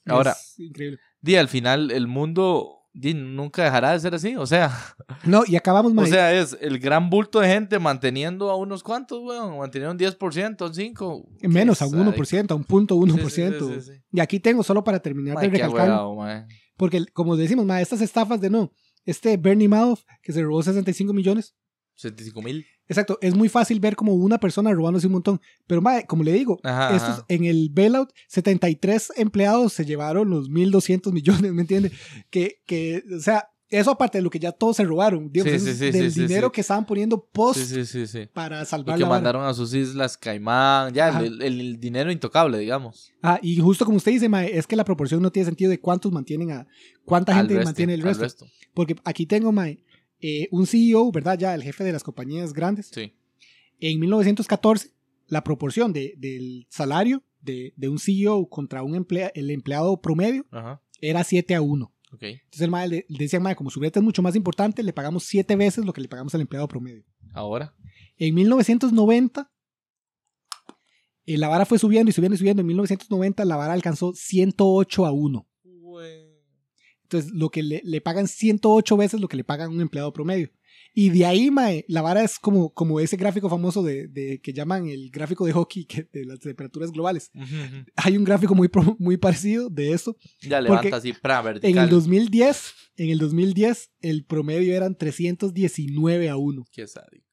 [0.06, 0.98] Ahora- es increíble.
[1.20, 4.76] di, al final el mundo nunca dejará de ser así, o sea,
[5.24, 6.10] No, y acabamos, o mae.
[6.10, 10.66] sea, es el gran bulto de gente manteniendo a unos cuantos, weón, manteniendo un 10%,
[10.66, 11.48] un 5%.
[11.48, 13.30] menos a un 1%, a un punto 1%.
[13.30, 14.00] Sí, sí, sí.
[14.12, 18.40] Y aquí tengo solo para terminar Mae, de recalcar, porque como decimos, mae, estas estafas
[18.40, 18.72] de no,
[19.04, 21.54] este Bernie Madoff que se robó 65 millones,
[21.96, 22.66] 75 mil.
[22.90, 25.40] Exacto, es muy fácil ver como una persona robándose un montón.
[25.66, 27.24] Pero, mae, como le digo, Ajá, estos, ajá.
[27.28, 31.92] en el bailout, 73 empleados se llevaron los 1.200 millones, ¿me entiende?
[32.30, 35.56] Que, que, o sea, eso aparte de lo que ya todos se robaron, digamos, Sí,
[35.70, 37.72] eso sí, es sí, del dinero que estaban poniendo post
[38.34, 39.20] para Y salvar que la vara.
[39.20, 43.12] mandaron a sus islas Caimán, ya, el, el- el dinero intocable, digamos.
[43.22, 45.78] Ah, y justo como usted dice, mae, es que la proporción no tiene sentido de
[45.78, 46.66] cuántos mantienen a,
[47.04, 48.46] cuánta gente resto, mantiene el al resto.
[48.74, 49.78] Porque aquí tengo, mae,
[50.20, 51.38] eh, un CEO, ¿verdad?
[51.38, 52.90] Ya, el jefe de las compañías grandes.
[52.92, 53.12] Sí.
[53.80, 54.90] En 1914,
[55.28, 60.46] la proporción de, del salario de, de un CEO contra un emplea, el empleado promedio
[60.50, 60.82] Ajá.
[61.00, 61.92] era 7 a 1.
[62.12, 62.22] Ok.
[62.22, 65.24] Entonces el mae le, decía, mae, como su breta es mucho más importante, le pagamos
[65.24, 67.04] 7 veces lo que le pagamos al empleado promedio.
[67.32, 67.74] Ahora.
[68.18, 69.50] En 1990,
[71.26, 72.60] eh, la vara fue subiendo y subiendo y subiendo.
[72.60, 75.46] En 1990 la vara alcanzó 108 a 1.
[77.12, 80.12] Entonces, lo que le, le pagan 108 veces lo que le pagan a un empleado
[80.12, 80.48] promedio.
[80.94, 84.52] Y de ahí, mae, la vara es como, como ese gráfico famoso de, de- que
[84.52, 87.30] llaman el gráfico de hockey que, de las temperaturas globales.
[87.34, 87.84] Ujú, ujú.
[87.96, 90.16] Hay un gráfico muy, muy parecido de eso.
[90.42, 91.84] Ya Porque levanta así, pra, En vertical.
[91.84, 96.64] el 2010, en el 2010, el promedio eran 319 a 1.
[96.72, 97.26] Qué sádico.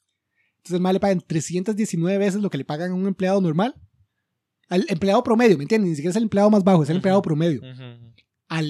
[0.58, 3.76] Entonces, más le pagan 319 veces lo que le pagan a un empleado normal.
[4.70, 5.90] Al empleado promedio, ¿me entiendes?
[5.92, 6.98] Ni siquiera es el empleado más bajo, es el Ujú.
[6.98, 7.60] empleado promedio.
[7.62, 8.14] Ujú, ujú.
[8.50, 8.66] Al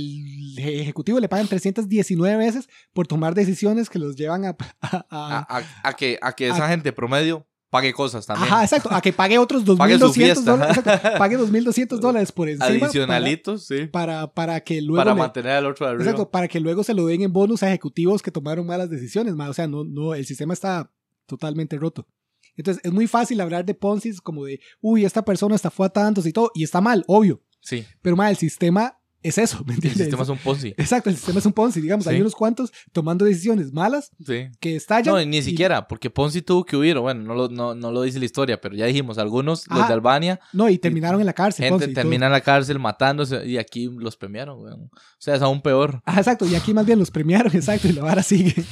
[0.57, 4.49] ejecutivo le pagan 319 veces por tomar decisiones que los llevan a...
[4.49, 8.51] a- a- A, a- a que, a que esa gente promedio pague cosas también.
[8.51, 10.51] Ajá, exacto, a que pague otros Pague su 2.200 fiesta.
[10.51, 10.77] dólares.
[10.77, 12.65] exacto, pague 2.200 dólares por encima.
[12.67, 13.85] para- Adicionalitos, sí.
[13.87, 14.97] Para, para que luego...
[15.01, 16.03] Para le- mantener al otro arriba.
[16.03, 19.33] Exacto, para que luego se lo den en bonus a ejecutivos que tomaron malas decisiones.
[19.37, 20.91] O sea, no, no, el sistema está
[21.27, 22.07] totalmente roto.
[22.55, 26.25] Entonces, es muy fácil hablar de Ponzi como de, uy, esta persona estafó a tantos
[26.25, 27.43] y todo, y está mal, obvio.
[27.61, 27.85] Sí.
[28.01, 28.97] Pero, ma, el sistema
[29.27, 30.01] es eso, ¿me El entiendes?
[30.03, 30.69] sistema es un Ponzi.
[30.77, 34.47] Exacto, el sistema es un Ponzi, digamos, hay unos cuantos tomando decisiones malas Sí.
[34.59, 35.13] que estallan.
[35.15, 37.91] No, ni y- siquiera, porque Ponzi tuvo que huir, o bueno, no lo, no, no
[37.91, 41.25] lo dice la historia, pero ya dijimos, algunos, los de Albania, no, y terminaron en
[41.27, 41.65] la cárcel.
[41.65, 44.81] gente Ponzi, termina en la cárcel matándose y aquí los premiaron, weón.
[44.83, 46.01] O sea, es aún peor.
[46.05, 48.63] Ajá, exacto, y aquí más bien los premiaron, exacto, y la vara sigue.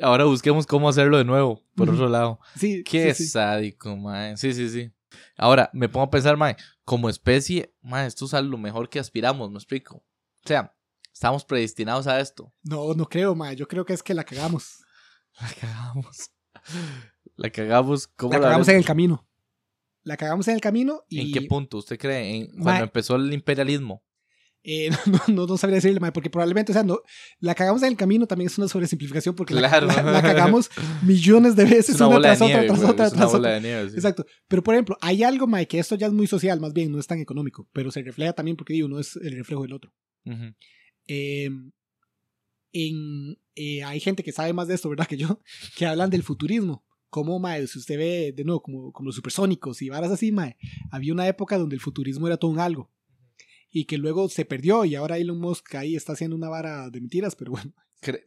[0.00, 1.60] Ahora busquemos cómo hacerlo de nuevo.
[1.74, 2.38] por otro lado.
[2.56, 4.36] Sí, Qué sí, sádico, mae.
[4.36, 4.90] Sí, sí, sí.
[5.36, 8.98] Ahora, me pongo a pensar, mae, como especie, mae, esto es a lo mejor que
[8.98, 9.96] aspiramos, me explico.
[9.96, 10.74] O sea,
[11.12, 12.52] estamos predestinados a esto.
[12.62, 13.56] No, no creo, mae.
[13.56, 14.84] Yo creo que es que la cagamos.
[15.40, 16.30] La cagamos.
[17.36, 18.06] La cagamos.
[18.06, 19.28] ¿Cómo La la cagamos en el camino.
[20.02, 21.20] La cagamos en el camino y...
[21.20, 22.36] ¿En qué punto usted cree?
[22.36, 22.62] ¿En, Mae.
[22.62, 24.04] cuando empezó el imperialismo.
[24.66, 27.00] Eh, no, no, no sabría decirle, porque probablemente, o sea, no,
[27.38, 29.86] la cagamos en el camino también es una sobresimplificación porque la- Claro.
[29.88, 30.70] la, la cagamos
[31.02, 32.62] millones de veces, Es una una, bola de tras nieve.
[32.64, 33.54] otra, tras güey, otra, es una tras bola otra.
[33.54, 33.90] de nieve.
[33.90, 33.96] sí.
[33.96, 34.26] Exacto.
[34.48, 36.98] Pero, por ejemplo, hay algo, Mike, que esto ya es muy social, más bien, no
[36.98, 39.92] es tan económico, pero se refleja también porque digo, uno es el reflejo del otro.
[40.24, 40.54] Ujú.
[41.08, 41.50] Eh,
[42.72, 45.06] en, eh, hay gente que sabe más de esto, ¿verdad?
[45.06, 45.40] Que yo,
[45.76, 46.84] que hablan del futurismo.
[47.10, 50.56] Como, mae, si usted ve, de nuevo, como, como los supersónicos y varas así, mae,
[50.90, 52.90] había una época donde el futurismo era todo un algo.
[53.76, 57.00] Y que luego se perdió y ahora Elon Musk ahí está haciendo una vara de
[57.00, 57.72] mentiras, pero bueno.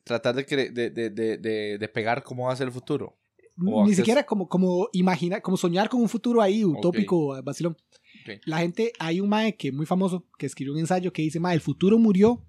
[0.03, 3.17] Tratar de, de, de, de, pegar cómo va a ser el futuro.
[3.55, 3.95] Ni acceso.
[4.01, 7.77] siquiera como, como imaginar, como soñar con un futuro ahí, utópico, vacilón.
[8.23, 8.41] Ok.
[8.45, 11.55] La gente, hay un mae que muy famoso que escribió un ensayo que dice, mae,
[11.55, 12.43] el futuro murió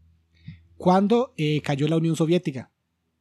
[0.76, 2.72] cuando eh, cayó la Unión Soviética.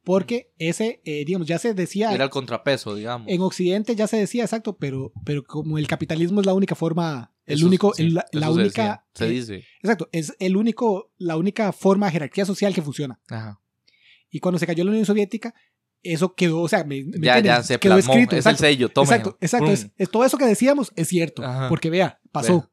[0.04, 3.28] Porque ese, eh, digamos, ya se decía, Era el contrapeso, digamos.
[3.28, 7.34] en Occidente ya se decía, exacto, pero, pero como el capitalismo es la única forma,
[7.48, 9.64] el Eso- único, sí, el- la, se única, Se eh, dice.
[9.82, 13.18] exacto, es el único, la única forma de jerarquía social que funciona.
[13.28, 13.60] Ajá.
[14.30, 15.54] Y cuando se cayó la Unión Soviética,
[16.02, 18.12] eso quedó, o sea, me, me Ya, ya se quedó plasmó.
[18.12, 18.64] escrito, es exacto.
[18.66, 19.04] el sello, toma.
[19.06, 19.70] Exacto, exacto.
[19.72, 21.42] Es, es todo eso que decíamos es cierto.
[21.44, 21.68] Ajá.
[21.68, 22.70] Porque vea, pasó.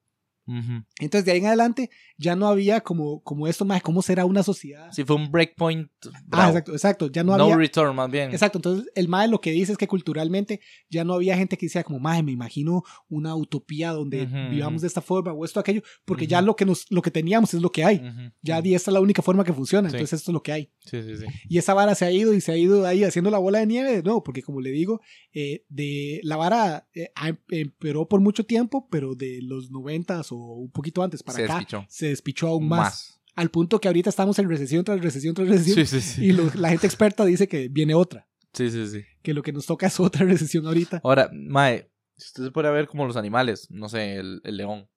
[1.00, 4.44] Entonces de ahí en adelante ya no había como, como esto más, ¿cómo será una
[4.44, 4.90] sociedad?
[4.92, 5.90] Sí, fue un breakpoint.
[6.32, 7.12] ah, exacto, exacto.
[7.12, 7.58] Ya no, No, había.
[7.58, 8.32] return, más bien.
[8.32, 11.66] Exacto, entonces el MAE lo que dice es que culturalmente ya no había gente que
[11.66, 15.82] decía como, MAE, me imagino una utopía donde vivamos de esta forma o esto, aquello,
[16.06, 18.02] porque ya lo que, nos, lo que teníamos es lo que hay.
[18.42, 19.96] Ya di, esta es la única forma que funciona, Sí.
[19.96, 20.72] entonces esto es lo que hay.
[20.86, 21.26] Sí, sí, sí.
[21.50, 23.66] Y esa vara se ha ido y se ha ido ahí haciendo la bola de
[23.68, 25.02] nieve de nuevo, porque como le digo,
[25.34, 30.35] eh, de la vara eh, ha- empeoró por mucho tiempo, pero de los noventas o
[30.36, 31.86] un poquito antes para Se acá despichó.
[31.90, 35.86] se despichó aún más, Al punto que ahorita estamos en recesión tras recesión tras recesión.
[35.86, 36.26] Sí, sí, sí.
[36.26, 39.02] Y lo- la gente experta dice que viene otra, Sí, sí, sí.
[39.24, 41.02] que lo que nos toca es otra recesión ahorita.
[41.04, 44.88] Ahora, Mae, si usted se puede ver como los animales, no sé, el, el león.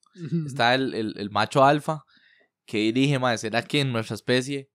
[0.47, 2.03] Está el, el, el macho alfa
[2.66, 4.68] que dirige, Mae, ¿será que en nuestra especie,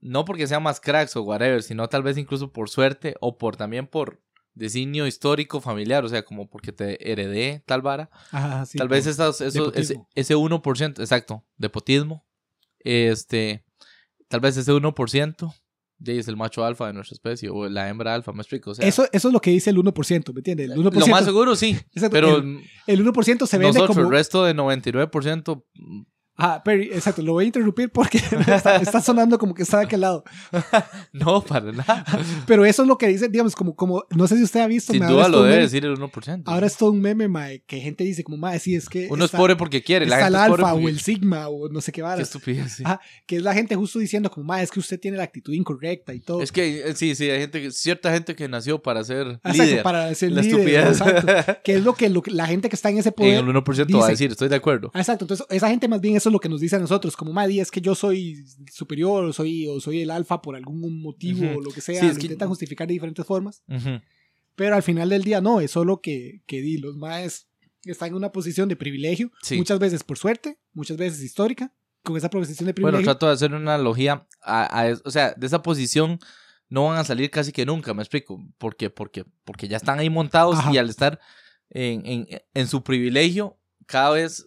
[0.00, 3.56] no porque sea más cracks o whatever, sino tal vez incluso por suerte o por
[3.56, 4.20] también por
[4.54, 9.06] designio histórico familiar, o sea, como porque te heredé tal vara, Ajá, sí, tal vez
[9.06, 9.60] esas, ese,
[10.14, 12.26] ese 1%, exacto, de potismo,
[12.80, 13.64] este,
[14.28, 15.54] tal vez ese 1%
[16.02, 18.74] de es el macho alfa de nuestra especie o la hembra alfa, me explico, o
[18.74, 20.70] sea, eso, eso es lo que dice el 1%, ¿me entiendes?
[20.70, 24.00] El 1%, lo más seguro sí, exacto, pero el, el 1% se vende nosotros, como...
[24.08, 26.02] el resto de 99%, mm,
[26.44, 28.18] Ah, Perry, exacto, lo voy a interrumpir porque
[28.48, 30.24] está, está sonando como que está de aquel lado.
[31.12, 32.04] no, para nada.
[32.46, 34.92] Pero eso es lo que dice, digamos, como, como no sé si usted ha visto.
[34.92, 36.42] Sin duda lo debe meme- decir el 1%.
[36.46, 39.24] Ahora es todo un meme, mae, que gente dice como, mae, sí, es que Uno
[39.24, 41.68] está, es pobre porque quiere, la está gente el es alfa o el sigma o
[41.68, 42.20] no sé qué Qué varas.
[42.22, 42.82] estupidez, sí.
[42.84, 45.52] Ajá, que es la gente justo diciendo como, mae, es que usted tiene la actitud
[45.52, 46.42] incorrecta y todo.
[46.42, 49.62] Es que eh, sí, sí, hay gente, cierta gente que nació para ser Ah, Exacto,
[49.70, 49.82] líder.
[49.84, 50.86] para ser la líder, estupidez.
[51.00, 51.60] exacto.
[51.62, 53.34] Que es lo que, lo que la gente que está en ese poder...
[53.38, 54.90] en el 1% va dice- a decir, estoy de acuerdo.
[54.94, 57.16] Ah, Exacto, entonces esa gente más bien eso es lo que nos dice a nosotros,
[57.16, 61.00] como Maddy, es que yo soy superior o soy, o soy el alfa por algún
[61.02, 61.58] motivo Ujú.
[61.58, 64.00] o lo que sea, Sí, es lo que- intentan justificar de diferentes formas, Ujú.
[64.56, 67.46] pero al final del día no, es solo que, que di, los maes
[67.84, 69.56] están en una posición de privilegio, Sí.
[69.56, 71.72] muchas veces por suerte, muchas veces histórica,
[72.02, 73.12] con esa posición de Bueno, privilegio.
[73.12, 76.18] trato de hacer una analogía a, a o sea, de esa posición
[76.68, 78.42] no van a salir casi que nunca, me explico.
[78.58, 78.88] ¿Por qué?
[78.90, 80.72] Porque, porque ya están ahí montados Ajá.
[80.72, 81.20] y al estar
[81.70, 83.56] en, en, en su privilegio,
[83.86, 84.46] cada vez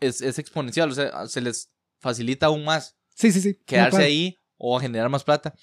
[0.00, 3.58] es, es exponencial, o sea, se les facilita aún más sí, sí, sí.
[3.66, 5.54] quedarse ahí o generar más plata.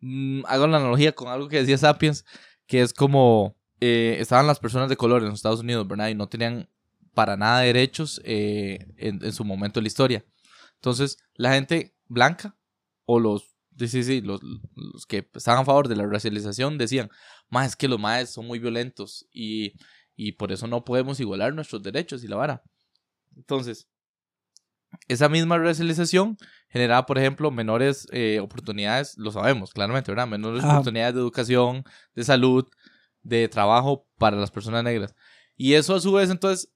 [0.00, 2.24] Mm, hago la analogía con algo que decía Sapiens,
[2.66, 6.08] que es como eh, estaban las personas de color en los Estados Unidos, ¿verdad?
[6.08, 6.68] Y no tenían
[7.14, 10.24] para nada derechos eh, en, en su momento de la historia.
[10.76, 12.56] Entonces, la gente blanca
[13.06, 17.10] o los, sí, sí, los, los que estaban a favor de la racialización decían,
[17.48, 19.74] más es que los maes son muy violentos y,
[20.16, 22.62] y por eso no podemos igualar nuestros derechos y la vara.
[23.36, 23.88] Entonces,
[25.08, 26.36] esa misma racialización
[26.68, 30.28] generaba, por ejemplo, menores eh, oportunidades, lo sabemos claramente, ¿verdad?
[30.28, 30.74] Menores Ajá.
[30.74, 32.66] oportunidades de educación, de salud,
[33.22, 35.14] de trabajo para las personas negras.
[35.56, 36.72] Y eso a su vez entonces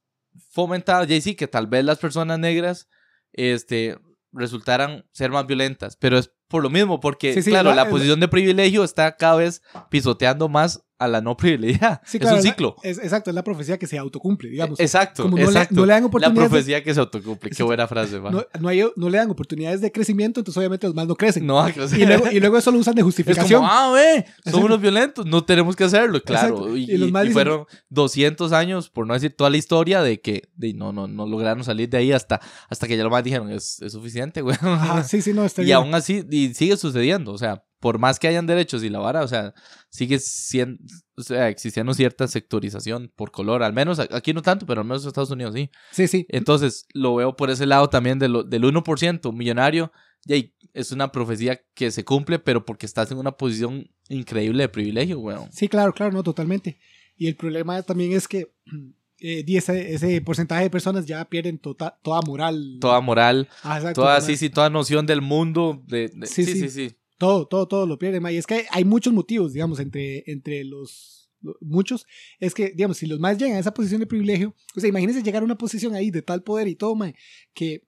[0.50, 2.88] fomentaba, ya sí, que tal vez las personas negras
[3.32, 3.98] este,
[4.32, 7.84] resultaran ser más violentas, pero es por lo mismo, porque Sí, sí, claro, la- la
[7.84, 12.00] la- posición de privilegio está cada vez pisoteando más a la no privilegiada.
[12.04, 12.76] Sí, es claro, un la- ciclo.
[12.82, 14.80] Es, exacto, es la profecía que se autocumple, digamos.
[14.80, 15.74] Exacto, como no le- exacto.
[15.76, 17.50] no le dan la oportunidades de- profecía que se autocumple.
[17.50, 18.30] Qué buena frase, va.
[18.30, 21.46] No, no, hay- no le dan oportunidades de crecimiento, entonces obviamente los más no crecen.
[21.46, 23.60] No, y, luego, y luego eso lo usan de Es justificación.
[23.60, 26.76] como, ah, ve, somos unos violentos, no tenemos que hacerlo, claro.
[26.76, 29.56] Y, Y los y- más y dicen- fueron 200 años, por no decir toda la
[29.56, 33.04] historia, de que de, no, no, no lograron salir de ahí hasta, hasta que ya
[33.04, 34.56] lo más dijeron, es, es suficiente, güey.
[34.60, 35.76] Ajá, sí, sí, no, está y bien.
[35.78, 39.22] aún así, y sigue sucediendo, o sea, por más que hayan derechos y la vara,
[39.22, 39.54] o sea,
[39.88, 40.82] sigue siendo,
[41.16, 45.02] o sea, existiendo cierta sectorización por color, al menos aquí no tanto, pero al menos
[45.02, 45.70] en Estados Unidos sí.
[45.92, 46.26] Sí, sí.
[46.28, 49.92] Entonces, lo veo por ese lado también de lo- del 1% millonario.
[50.26, 54.64] Y ahí es una profecía que se cumple, pero porque estás en una posición increíble
[54.64, 55.48] de privilegio, weón.
[55.52, 56.78] Sí, claro, claro, no, totalmente.
[57.16, 58.52] Y el problema también es que
[59.20, 62.78] eh, ese, ese porcentaje de personas ya pierden tota- toda moral.
[62.80, 65.82] Toda moral, Ah, exacto, toda, toda- sí, sí, toda noción del mundo.
[65.86, 66.96] De, de- Sí, sí, sí, sí.
[67.18, 68.22] Todo, todo, todo lo pierden.
[68.22, 72.06] ma, Y es que hay, hay muchos motivos, digamos, entre, entre los, lo- muchos.
[72.38, 75.22] Es que, digamos, si los más llegan a esa posición de privilegio, o sea, imagínense
[75.22, 77.12] llegar a una posición ahí de tal poder y todo, ma,
[77.54, 77.82] que,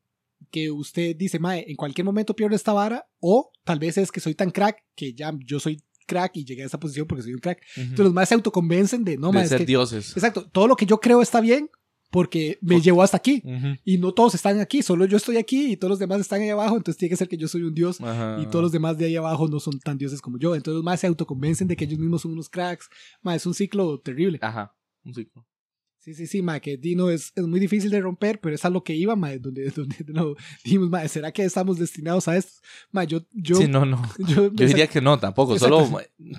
[0.50, 4.20] que usted dice, mae, en cualquier momento pierdo esta vara, o tal vez es que
[4.20, 7.34] soy tan crack que ya yo soy crack y llegué a esa posición porque soy
[7.34, 7.62] un crack.
[7.72, 7.80] Ujú.
[7.82, 10.10] Entonces los más se autoconvencen de, no, de ma, es ser que, dioses.
[10.16, 11.70] exacto, todo lo que yo creo está bien
[12.11, 13.42] porque me llevó hasta aquí.
[13.84, 16.48] Y no todos están aquí, solo yo estoy aquí y todos los demás están ahí
[16.48, 18.38] abajo, entonces tiene que ser que yo soy un dios Ajá.
[18.40, 20.54] y todos los demás de ahí abajo no son tan dioses como yo.
[20.54, 22.88] Entonces los más se autoconvencen de que ellos mismos son unos cracks.
[23.22, 24.38] Ma, es un ciclo terrible.
[24.42, 25.46] Ajá, un ciclo.
[26.00, 28.70] Sí, sí, sí, ma, que Dino es, es muy difícil de romper, pero es a
[28.70, 30.34] lo que iba, ma, donde, donde no,
[30.64, 32.61] dijimos, ma, ¿será que estamos destinados a esto?
[32.90, 34.02] Ma, yo, yo, sí, no, no.
[34.26, 35.58] yo, Yo diría que no, tampoco.
[35.58, 35.88] Solo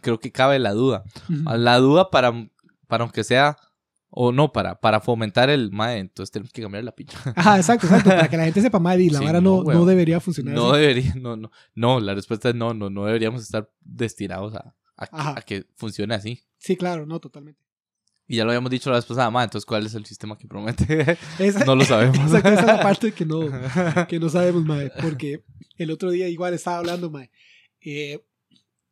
[0.02, 1.04] creo que cabe la duda.
[1.30, 1.44] Ujú.
[1.58, 2.50] La duda para,
[2.88, 3.56] para aunque sea,
[4.14, 7.18] o no, para, para fomentar el mae, entonces tenemos que cambiar la pincha.
[7.36, 9.86] Ajá, exacto, exacto, para que la gente sepa, ma, y la Sí, vara no, no,
[9.86, 10.82] debería funcionar No así.
[10.82, 11.50] debería, no, no.
[11.76, 15.34] No, la respuesta es no, no, no deberíamos estar destinados a, a, que, Ajá.
[15.38, 16.42] a que funcione así.
[16.58, 17.62] Sí, claro, no, totalmente.
[18.28, 20.48] Y ya lo habíamos dicho la vez pasada, mae, entonces ¿cuál es el sistema que
[20.48, 21.18] promete?
[21.40, 22.18] Esa- no lo sabemos.
[22.22, 23.40] Exacto, esa es la parte que no,
[24.08, 25.44] que no sabemos, mae, porque
[25.78, 27.30] el otro día igual estaba hablando, mae,
[27.82, 28.24] eh,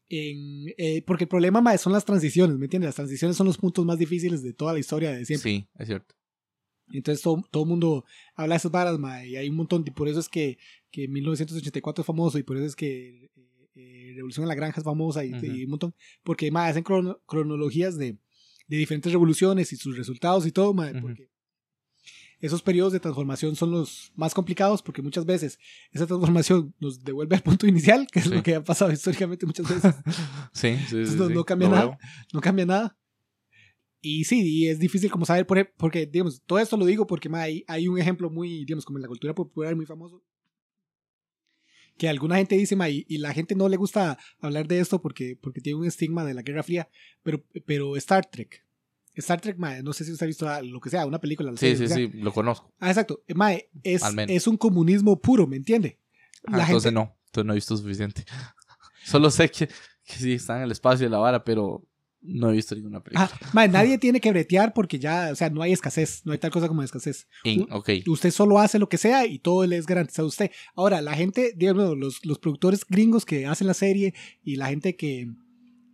[0.09, 2.87] en, eh, porque el problema, mae, son las transiciones, ¿me entiendes?
[2.89, 5.51] Las transiciones son los puntos más difíciles de toda la historia de siempre.
[5.51, 6.15] Sí, es cierto.
[6.91, 8.03] Entonces todo, todo el mundo
[8.35, 10.57] habla de esas varas, mae, y hay un montón, y por eso es que,
[10.91, 13.29] que 1984 es famoso, y por eso es que eh,
[13.75, 15.93] eh, Revolución en la Granja es famosa, y, y un montón,
[16.23, 18.17] porque, mae, hacen crono- cronologías de,
[18.67, 21.01] de diferentes revoluciones y sus resultados y todo, mae, Ujú.
[21.01, 21.29] porque
[22.41, 25.59] esos periodos de transformación son los más complicados, porque muchas veces
[25.91, 28.31] esa transformación nos devuelve al punto inicial, que es Sí.
[28.33, 29.95] lo que ha pasado históricamente muchas veces,
[30.53, 30.95] Sí, sí, sí.
[30.97, 31.87] Entonces no- sí, no cambia lo nada.
[31.87, 31.97] veo.
[32.33, 32.97] no cambia nada.
[34.01, 37.27] Y sí, y es difícil como saber, por porque, digamos, todo esto lo digo porque
[37.27, 40.23] ma, hay, hay un ejemplo muy, digamos, como en la cultura popular muy famoso,
[41.97, 45.01] que alguna gente dice, ma, y, y la gente no le gusta hablar de esto
[45.01, 46.87] porque, porque tiene un estigma de la Guerra Fría,
[47.23, 48.65] pero, pero Star Trek.
[49.15, 51.51] Star Trek, ma, no sé si usted ha visto ah, lo que sea, una película.
[51.51, 52.71] la Sí, serie, sí, sí, lo conozco.
[52.79, 53.21] Ah, exacto.
[53.27, 53.53] Eh, ma,
[53.83, 55.97] es, es un comunismo puro, ¿me entiende?
[56.47, 58.23] Ah, La entonces gente, no, entonces no he visto suficiente.
[59.03, 61.83] Solo sé que, que sí está en el espacio de la vara, pero
[62.21, 63.29] no he visto ninguna película.
[63.33, 66.37] Ah, ma, nadie tiene que bretear porque ya, o sea, no hay escasez, no hay
[66.37, 67.27] tal cosa como escasez.
[67.43, 67.89] In- u- ok.
[68.07, 70.51] Usted solo hace lo que sea y todo le es garantizado a usted.
[70.75, 74.95] Ahora, la gente, digamos, los, los productores gringos que hacen la serie y la gente
[74.95, 75.29] que,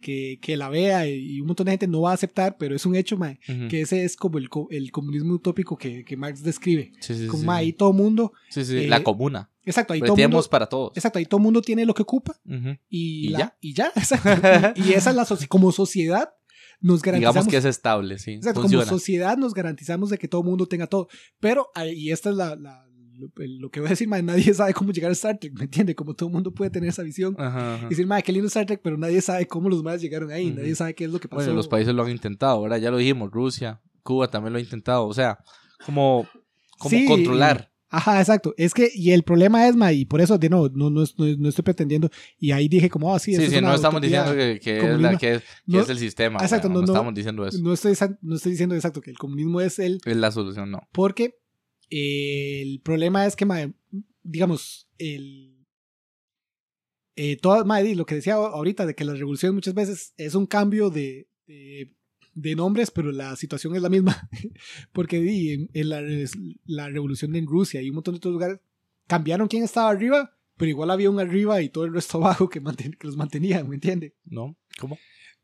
[0.05, 2.85] que, que la vea y un montón de gente no va a aceptar, pero es
[2.85, 3.67] un hecho, mae, Ujú.
[3.69, 6.91] que ese es como el, el comunismo utópico que, que Marx describe.
[6.99, 9.49] Sí, sí, Como sí, mae, ahí todo mundo, Sí, sí, eh, la comuna.
[9.65, 10.91] exacto, ahí todo mundo, para todos.
[10.95, 12.77] exacto, ahí todo mundo tiene lo que ocupa Ujú.
[12.87, 13.57] y, ¿Y la- ya?
[13.61, 13.91] y ya,
[14.75, 16.29] y, y esa es la como sociedad
[16.81, 18.33] nos garantizamos Digamos que es estable, sí.
[18.33, 21.07] Exacto, como sociedad nos garantizamos de que todo el mundo tenga todo.
[21.39, 22.84] Pero, y esta es la, la-
[23.18, 25.63] lo, lo que voy a decir, mae, nadie sabe cómo llegar a Star Trek, ¿me
[25.66, 25.95] entiende?
[25.95, 27.36] Como todo el mundo puede tener esa visión.
[27.38, 27.86] Ajá, ajá.
[27.88, 30.47] Y decir, madre, qué lindo Star Trek, pero nadie sabe cómo los más llegaron ahí,
[30.47, 30.57] Ujú.
[30.59, 31.41] nadie sabe qué es lo que pasó.
[31.41, 32.78] Bueno, los países lo han intentado, ¿verdad?
[32.78, 35.07] Ya lo dijimos, Rusia, Cuba también lo ha intentado.
[35.07, 35.39] O sea,
[35.86, 36.28] como,
[36.78, 37.05] como Sí.
[37.07, 37.72] controlar.
[37.89, 38.53] Ajá, exacto.
[38.57, 41.26] Es que, y el problema es, ma, y por eso, de no, no, no, no,
[41.38, 43.76] no estoy pretendiendo, y ahí dije como, ah, sí, Sí, eso sí, es una no
[43.76, 46.39] estamos diciendo que, que es, la, que, es, que No- es el sistema.
[46.41, 46.86] exacto, no, no, no.
[46.88, 47.57] estamos diciendo eso.
[47.61, 50.82] No estoy, no estoy diciendo exacto que el comunismo es el, Es la solución, no.
[50.91, 51.36] porque
[51.89, 53.71] el problema es que, ma,
[54.23, 55.51] digamos, el...
[57.17, 60.45] Eh, ma, di, lo que decía ahorita de que la revolución muchas veces es un
[60.45, 61.93] cambio de, de,
[62.33, 64.29] de nombres, pero la situación es la misma.
[64.91, 66.01] Porque di, en, en la,
[66.65, 68.59] la revolución en Rusia y un montón de otros lugares
[69.07, 72.61] cambiaron quién estaba arriba, pero igual había un arriba y todo el resto abajo que,
[72.61, 74.15] manten- que los mantenía, ¿me entiende?
[74.25, 74.57] ¿No?
[74.79, 74.97] ¿Cómo?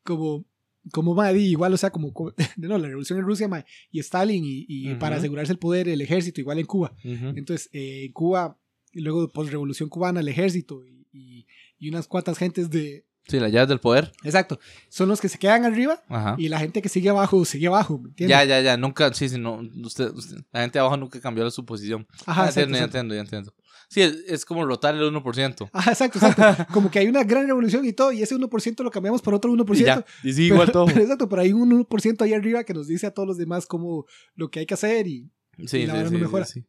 [0.04, 0.46] Como,
[0.92, 3.48] como ma, di, igual, o sea, como, como- no, la revolución en Rusia
[3.92, 4.66] y Stalin y,
[5.00, 6.94] para asegurarse el poder, el ejército, igual en Cuba.
[7.38, 8.58] Entonces, eh, en Cuba,
[8.94, 11.46] y luego post revolución cubana, el ejército y, y,
[11.80, 14.12] y unas cuantas gentes de, Sí, las llaves del poder.
[14.24, 14.60] Exacto.
[14.90, 16.36] Son los que se quedan arriba Ajá.
[16.38, 18.36] y la gente que sigue abajo sigue abajo, ¿me entiendes?
[18.38, 18.78] Ya, ya, ya.
[18.78, 19.62] Nunca, sí, sí, no.
[19.84, 22.08] Usted, usted- la gente abajo nunca cambió su posición.
[22.26, 23.54] Ajá, ya exacto, entiendo, ya entiendo, ya entiendo.
[23.90, 25.70] Sí, es, es como rotar el 1%.
[25.72, 26.66] Ajá, exacto, exacto.
[26.74, 29.52] Como que hay una gran revolución y todo, y ese 1% lo cambiamos por otro
[29.52, 29.76] 1%.
[29.78, 30.06] Y ya.
[30.24, 30.86] Y Pero- igual todo.
[30.86, 33.66] pero exacto, pero hay un 1% ahí arriba que nos dice a todos los demás
[33.66, 34.06] cómo
[34.36, 35.30] lo que hay que hacer y
[35.68, 36.46] Sí, y la sí, no sí, sí, mejora.
[36.46, 36.66] sí.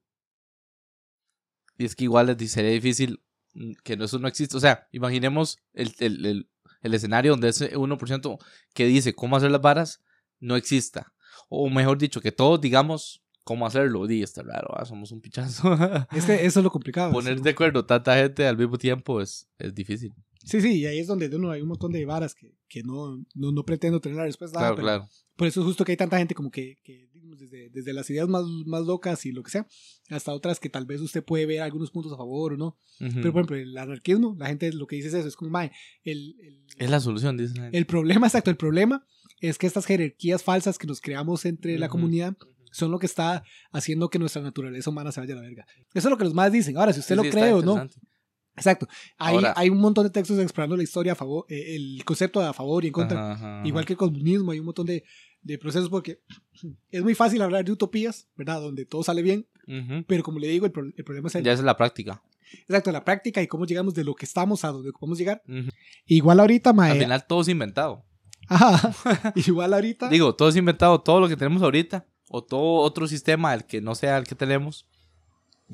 [1.78, 3.22] Y es que igual les sería difícil
[3.84, 4.56] que no- eso no existe.
[4.56, 6.48] O sea, imaginemos el, el, el,
[6.82, 8.38] el escenario donde ese 1%
[8.74, 10.00] que dice cómo hacer las varas
[10.40, 11.12] no exista.
[11.48, 14.06] O mejor dicho, que todos digamos cómo hacerlo.
[14.06, 15.76] Di, está raro, ah, somos un pichazo.
[16.12, 17.12] es que eso es lo complicado.
[17.12, 20.14] Poner de acuerdo tanta gente al mismo tiempo es, es difícil.
[20.44, 23.16] Sí, sí, y ahí es donde uno, hay un montón de varas que, que no,
[23.34, 24.58] no, no pretendo tener la respuesta.
[24.58, 25.08] Claro, pero claro.
[25.36, 28.08] Por eso es justo que hay tanta gente como que, que digamos, desde, desde las
[28.10, 29.66] ideas más, más locas y lo que sea,
[30.10, 32.78] hasta otras que tal vez usted puede ver algunos puntos a favor o no.
[33.00, 33.14] Ujú.
[33.14, 35.72] Pero por ejemplo, el anarquismo, la gente lo que dice es eso, es como, mae,
[36.04, 37.78] el, el, es la solución, la gente.
[37.78, 39.06] el problema, exacto, el problema
[39.40, 41.92] es que estas jerarquías falsas que nos creamos entre la Ujú.
[41.92, 42.36] comunidad
[42.70, 45.66] son lo que está haciendo que nuestra naturaleza humana se vaya a la verga.
[45.94, 46.76] Eso es lo que los más dicen.
[46.78, 47.86] Ahora, si usted Sí, lo sí, cree o no.
[48.56, 48.86] Exacto.
[49.18, 52.40] Hay, Ahora- hay un montón de textos explorando la historia a favor, eh, el concepto
[52.40, 53.32] a favor y en contra.
[53.32, 55.04] Ajá, ajá, Igual que el comunismo, hay un montón de,
[55.42, 56.20] de procesos porque
[56.90, 58.60] es muy fácil hablar de utopías, ¿verdad?
[58.60, 59.46] Donde todo sale bien,
[60.06, 62.22] pero como le digo, el, pro- el problema es el, Ya es la práctica.
[62.68, 65.42] exacto, la práctica y cómo llegamos de lo que estamos a donde podemos llegar.
[66.06, 68.04] Igual ahorita, mae, Al final todo es inventado.
[68.48, 73.06] ajá, igual ahorita, Digo, todo es inventado, todo lo que tenemos ahorita, o todo otro
[73.06, 74.88] sistema, el que no sea el que tenemos,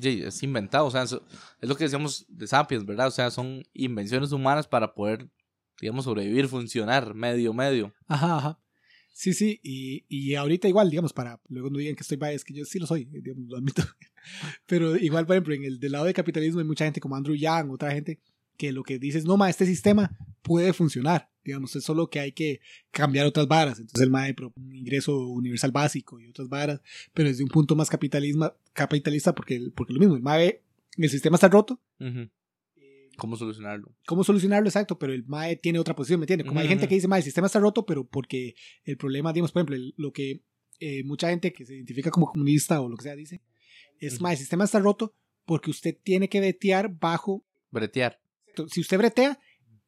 [0.01, 0.85] es inventado.
[0.85, 1.19] O sea, es
[1.61, 3.07] lo que decíamos de Sapiens, ¿verdad?
[3.07, 5.29] O sea, son invenciones humanas para poder,
[5.79, 7.93] digamos, sobrevivir, funcionar, medio, medio.
[8.07, 8.59] Ajá, ajá.
[9.11, 12.53] Sí, sí, y, y ahorita igual, digamos, para luego no digan que estoy biased, que
[12.53, 13.83] yo sí lo soy, digamos, lo admito.
[14.65, 17.35] Pero igual, por ejemplo, en el del lado del capitalismo hay mucha gente como Andrew
[17.35, 18.21] Yang, otra gente,
[18.57, 22.19] que lo que dice es, no, ma, este sistema puede funcionar, digamos, es solo que
[22.19, 22.59] hay que
[22.91, 23.79] cambiar otras varas.
[23.79, 26.81] Entonces el MAE propone un ingreso universal básico y otras varas,
[27.13, 30.61] pero desde un punto más capitalismo, capitalista, porque, porque lo mismo, el MAE,
[30.97, 32.29] el sistema está roto, Ujú.
[32.77, 33.91] eh, ¿Cómo solucionarlo?
[34.05, 36.47] cómo solucionarlo exacto, pero el MAE tiene otra posición, ¿me entiendes?
[36.47, 36.89] Como hay Ujú, gente ujú.
[36.89, 39.93] que dice, MAE, el sistema está roto, pero porque el problema, digamos, por ejemplo, el-
[39.97, 40.41] lo que
[40.81, 43.41] eh, mucha gente que se identifica como comunista o lo que sea dice,
[43.99, 44.23] es, Ujú.
[44.23, 45.13] MAE, el sistema está roto
[45.45, 48.19] porque usted tiene que vetear bajo, Bretear.
[48.71, 49.39] si usted bretea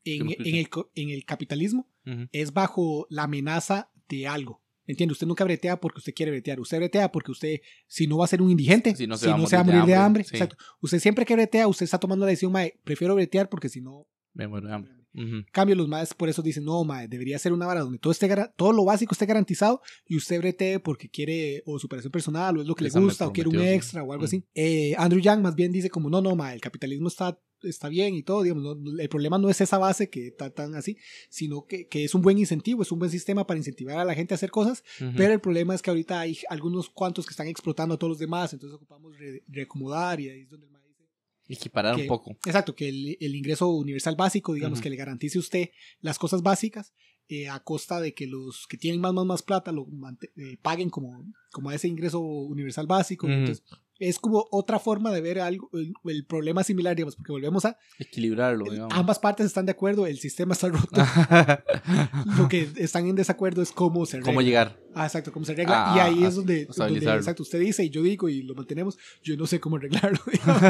[0.06, 2.28] en, en el, en el capitalismo, Ujú.
[2.32, 4.62] es bajo la amenaza de algo.
[4.88, 5.14] ¿Entiende?
[5.14, 6.60] Usted nunca bretea porque usted quiere bretear.
[6.60, 9.30] Usted bretea porque usted, si no va a ser un indigente, Si no se si
[9.30, 10.24] va a no se va a morir de hambre, hambre.
[10.26, 10.32] sí.
[10.36, 10.58] Exacto.
[10.82, 14.08] Usted siempre que bretea, usted está tomando la decisión, mae, prefiero bretear porque si no,
[14.34, 14.92] Me muero de hambre.
[15.14, 15.44] Ujú.
[15.52, 18.30] cambio los más por eso dicen no mae, debería ser una vara donde todo esté
[18.56, 22.68] todo lo básico esté garantizado y usted bretee porque quiere o superación personal o es
[22.68, 24.26] lo que Esa le gusta o quiere un extra o algo Mm.
[24.26, 27.90] así Eh, Andrew Yang más bien dice como no no mae, el capitalismo está está
[27.90, 30.98] bien y todo digamos no- el problema no es esa base que está tan así
[31.30, 34.16] sino que, que es un buen incentivo es un buen sistema para incentivar a la
[34.16, 34.84] gente a hacer cosas
[35.18, 38.20] pero el problema es que ahorita hay algunos cuantos que están explotando a todos los
[38.20, 42.32] demás entonces ocupamos re- reacomodar y ahí es donde el Equiparar que- un poco.
[42.46, 46.42] Exacto, que el, el ingreso universal básico, digamos, que le garantice a usted las cosas
[46.44, 46.94] básicas
[47.28, 49.86] eh, a costa de que los que tienen más, más, más plata lo
[50.38, 53.28] eh, paguen como, como a ese ingreso universal básico.
[53.40, 53.66] Entonces,
[54.02, 57.78] es como otra forma de ver algo, el, el problema similar, digamos, porque volvemos a,
[58.00, 58.94] Equilibrarlo, digamos.
[58.98, 60.90] ambas partes están de acuerdo, el sistema está roto,
[62.38, 64.32] lo que están en desacuerdo es cómo se arregla.
[64.32, 64.80] ¿Cómo llegar?
[64.96, 65.94] Ah, exacto, cómo se arregla.
[65.94, 68.56] Ah, y ahí ah, es donde, donde, exacto, usted dice y yo digo y lo
[68.56, 70.20] mantenemos, yo no sé cómo arreglarlo.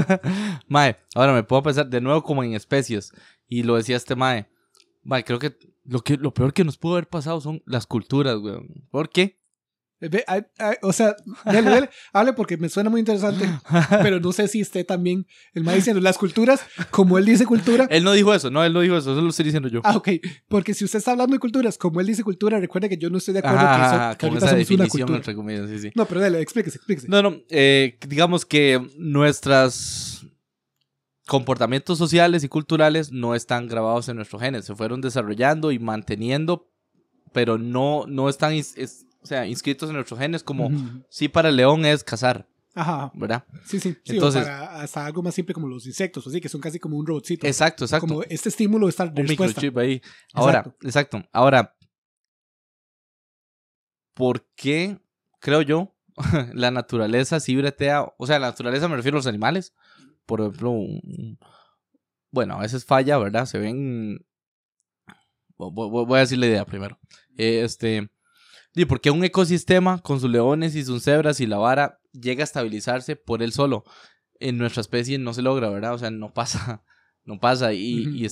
[0.67, 3.13] mae, ahora me puedo pensar de nuevo como en especies.
[3.47, 4.47] Y lo decía este mae.
[5.03, 8.37] Mae, creo que lo, que lo peor que nos pudo haber pasado son las culturas,
[8.37, 8.85] weón.
[8.91, 9.40] ¿Por qué?
[10.09, 13.47] Ve, ay, ay, o sea, dale, dale, hable porque me suena muy interesante,
[14.01, 17.87] pero no sé si esté también el más diciendo las culturas, como él dice cultura.
[17.89, 19.81] Él no dijo eso, no, él no dijo eso, eso lo estoy diciendo yo.
[19.83, 20.09] Ah, ok,
[20.47, 23.19] porque si usted está hablando de culturas, como él dice cultura, recuerde que yo no
[23.19, 25.17] estoy de acuerdo Ajá, que, eso- que con ahorita esa somos una definición, cultura.
[25.17, 25.91] entre comillas, sí, sí.
[25.95, 27.07] No, pero dale, explíquese, explíquese.
[27.07, 30.25] No, no, eh, digamos que nuestros
[31.27, 36.69] comportamientos sociales y culturales no están grabados en nuestros genes, se fueron desarrollando y manteniendo,
[37.31, 41.03] pero no, no están es- o sea, inscritos en nuestros genes como Ujú.
[41.09, 43.11] sí para el león es cazar, Ajá.
[43.13, 43.43] ¿verdad?
[43.65, 43.93] sí, sí.
[44.03, 46.79] sí, o Entonces- para hasta algo más simple como los insectos, así que son casi
[46.79, 47.45] como un robotcito.
[47.47, 48.07] Exacto, exacto.
[48.07, 49.61] Como este estímulo está de un respuesta.
[49.61, 50.01] microchip ahí.
[50.33, 50.87] Ahora, Exacto.
[50.87, 51.23] exacto.
[51.31, 51.75] Ahora,
[54.13, 54.99] ¿por qué,
[55.39, 55.95] creo yo,
[56.53, 58.05] la naturaleza sí bretea?
[58.17, 59.73] O sea, la naturaleza me refiero a los animales.
[60.25, 61.39] Por ejemplo, un-
[62.31, 63.45] bueno, a veces falla, ¿verdad?
[63.45, 64.25] Se ven...
[65.57, 66.99] vo- vo- Voy a decir la idea primero.
[67.35, 68.09] Este...
[68.73, 72.43] ¿Y por qué un ecosistema con sus leones y sus cebras y la vara llega
[72.43, 73.83] a estabilizarse por él solo?
[74.39, 75.93] En nuestra especie no se logra, ¿verdad?
[75.93, 76.83] O sea, no pasa,
[77.25, 77.73] no pasa.
[77.73, 78.25] Y,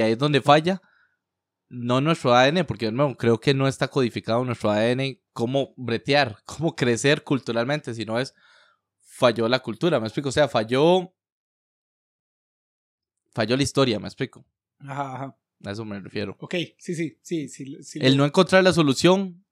[0.00, 0.80] ahí es donde falla
[1.68, 6.74] no nuestro ADN, porque no, creo que no está codificado nuestro ADN cómo bretear, cómo
[6.74, 8.34] crecer culturalmente, sino es
[8.98, 11.14] falló la cultura, me explico, o sea, falló
[13.32, 14.44] falló la historia, me explico.
[14.80, 15.36] Ajá, ajá.
[15.64, 16.36] A eso me refiero.
[16.40, 17.48] Ok, sí, sí, sí.
[17.48, 19.44] sí, sí El no encontrar la solución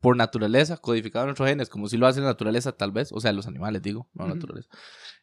[0.00, 3.12] por naturaleza, codificado en nuestros genes, como si lo hace la naturaleza, tal vez.
[3.12, 4.68] O sea, los animales, digo, no la naturaleza.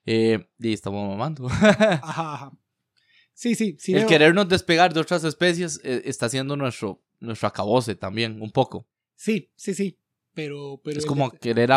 [0.05, 1.47] Eh, y estamos mamando.
[1.49, 2.51] Ajá, ajá.
[3.33, 3.93] Sí, sí, sí.
[3.93, 8.51] El veo- querernos despegar de otras especies eh, está haciendo nuestro, nuestro acabose también, un
[8.51, 8.87] poco.
[9.15, 9.99] Sí, sí, sí.
[10.37, 11.71] Pero, pero es como querer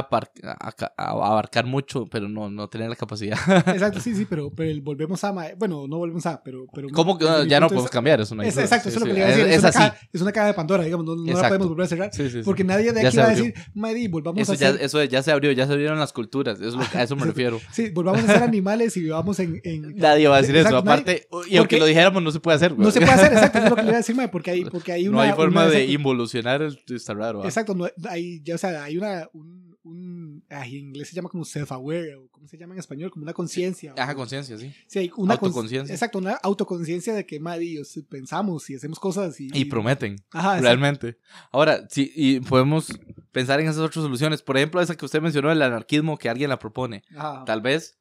[0.97, 3.39] abarcar mucho, pero no, no tener la capacidad.
[3.69, 5.33] Exacto, sí, sí, pero, pero el volvemos a.
[5.57, 6.67] Bueno, no volvemos a, pero.
[6.75, 8.21] pero ¿Cómo que ya no podemos cambiar?
[8.21, 8.65] Eso Es- duda.
[8.65, 9.15] exacto, Sí, eso es lo que sí.
[9.15, 9.47] le iba a decir.
[9.47, 11.69] Es, Es, es una caja, es una caja de Pandora, digamos, no, no la podemos
[11.69, 12.11] volver a cerrar.
[12.13, 12.29] Sí.
[12.45, 14.83] Porque nadie de aquí va a decir, Maddy, volvamos Eso a ya, hacer.
[14.83, 16.61] eso ya se abrió, ya se abrieron las culturas.
[16.61, 17.59] Es lo- a eso me refiero.
[17.73, 19.61] Sí, volvamos a ser animales y vivamos en.
[19.65, 20.85] en- Nadie va a decir Exacto, eso.
[20.87, 22.75] nadie- Aparte, y aunque lo dijéramos, no se puede hacer.
[22.75, 22.85] güey.
[22.85, 24.65] No se puede hacer, exacto, eso es lo que le iba a decir, porque hay,
[24.67, 25.17] porque hay una.
[25.17, 26.61] no hay forma de involucionar.
[26.61, 27.43] el- Está raro.
[27.45, 29.29] Exacto, no, hay, ya, o sea, hay una.
[29.33, 33.11] Un, un, ay, en inglés se llama como self-aware, o ¿cómo se llama en español?
[33.11, 33.95] Como una conciencia.
[33.97, 34.73] Ajá, conciencia, sí.
[34.87, 35.95] Sí, hay una Autoconciencia.
[35.95, 37.81] Exacto, una autoconciencia de que, madre,
[38.11, 39.49] pensamos y hacemos cosas y.
[39.55, 40.63] Y prometen, Ajá, exacto.
[40.65, 41.19] realmente.
[41.51, 42.89] Ahora, sí, y podemos
[43.33, 44.43] pensar en esas otras soluciones.
[44.43, 47.03] Por ejemplo, esa que usted mencionó, el anarquismo que alguien la propone.
[47.17, 47.45] Ajá.
[47.47, 47.99] Tal vez,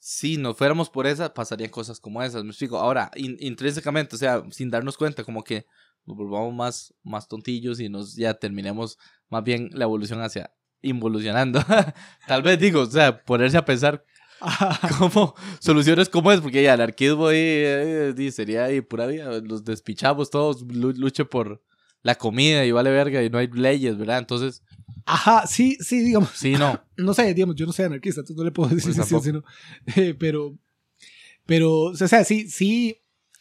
[0.00, 2.42] si nos fuéramos por esa, pasarían cosas como esas.
[2.42, 2.78] Me explico.
[2.78, 5.66] Ahora, in- intrínsecamente, o sea, sin darnos cuenta, como que
[6.06, 8.98] nos volvamos más, más tontillos y nos ya terminemos
[9.28, 11.60] más bien la evolución hacia involucionando.
[12.26, 14.04] Tal vez digo, o sea, ponerse a pensar
[14.98, 19.40] cómo soluciones como es, porque ya el anarquismo ahí, eh, di, sería ahí pura vida,
[19.40, 21.62] los despichamos todos, lu- luche por
[22.02, 24.18] la comida y vale verga y no hay leyes, ¿verdad?
[24.18, 24.62] Entonces,
[25.04, 26.30] Ajá, sí, sí, digamos.
[26.34, 26.80] sí, no.
[26.96, 29.14] No sé, digamos, yo no soy anarquista, entonces no le puedo decir Pues si sí
[29.14, 29.44] o si no.
[29.96, 30.56] Eh, pero,
[31.46, 32.98] pero, o sea, sí, sí,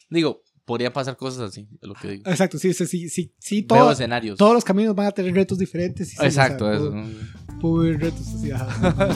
[0.10, 2.24] Digo, podría pasar cosas así, es lo que digo.
[2.30, 4.38] exacto, sí, sí, sí, sí, sí todo- escenarios.
[4.38, 6.08] todos los caminos van a tener retos diferentes.
[6.08, 6.92] y sí, o sea, Exacto, eso.
[7.60, 9.10] puedo- puedo retos así, ajá.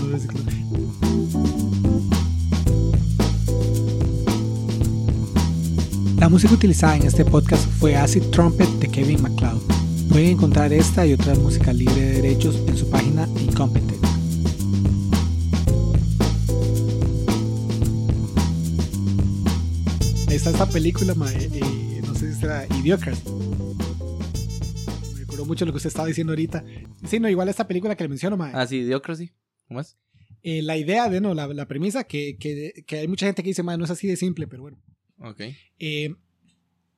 [6.20, 9.62] La música utilizada en este podcast fue Acid Trumpet de Kevin MacLeod.
[10.10, 14.04] Pueden encontrar esta y otra música libre de derechos en su página Incompetent.
[20.36, 23.24] Está esta película, mae, eh, no sé si será Idiocracy.
[25.14, 26.64] Me recuerdo mucho lo que usted estaba diciendo ahorita.
[27.08, 28.52] Sí, no, igual esta película que le menciono, mae.
[28.54, 29.32] Ah, sí, Idiocracy.
[29.68, 29.98] ¿Cómo es?
[30.44, 33.50] Eh, la idea de, no, la, la premisa, que, que, que hay mucha gente que
[33.50, 34.78] dice, mae, no es así de simple, pero bueno.
[35.20, 35.42] Ok.
[35.80, 36.14] Eh,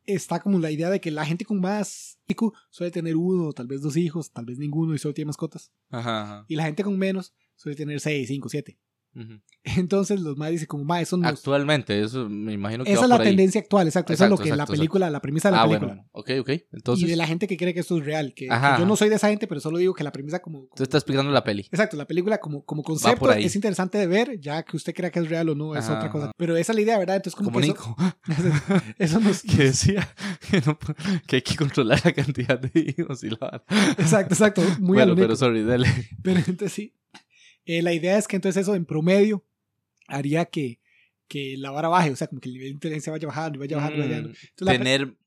[0.05, 3.67] está como la idea de que la gente con más IQ suele tener uno, tal
[3.67, 5.71] vez dos hijos, tal vez ninguno y solo tiene mascotas.
[5.91, 6.45] Ajá, ajá.
[6.47, 8.79] Y la gente con menos suele tener seis, cinco, siete.
[9.77, 11.27] Entonces los más dicen como, mae, eso no...
[11.27, 13.31] Actualmente, eso me imagino que Esa va es la por ahí.
[13.31, 14.13] tendencia actual, exacto.
[14.13, 15.87] Eso es lo Exacto, que la exacto, película, la premisa de la Ah, película.
[15.93, 16.49] bueno, ok, ok.
[16.71, 18.33] Entonces, y de la gente que cree que esto es real.
[18.35, 20.67] Que, yo no soy de esa gente, pero solo digo que la premisa como...
[20.75, 21.63] tú estás explicando la peli.
[21.63, 25.19] Exacto, la película como, como concepto es interesante de ver, ya que usted crea que
[25.19, 26.31] es real o no, es Ajá, otra cosa.
[26.37, 27.17] Pero esa es la idea, ¿verdad?
[27.17, 27.95] Entonces como, Como que Nico,
[28.29, 29.41] eso, eso nos...
[29.57, 30.07] que decía
[30.49, 33.63] que, no pu- que hay que controlar la cantidad de hijos y la.
[33.97, 34.61] Exacto, exacto.
[34.79, 35.87] Muy Bueno, pero sorry, dale.
[36.23, 36.93] Pero entonces sí.
[37.67, 39.43] Eh, la idea es que entonces eso en promedio
[40.07, 40.79] haría que,
[41.27, 43.59] que la vara baje, o sea, como que el nivel de inteligencia vaya bajando, y
[43.59, 44.29] vaya bajando, vaya bajando.
[44.29, 45.17] Mm, Entonces, tener...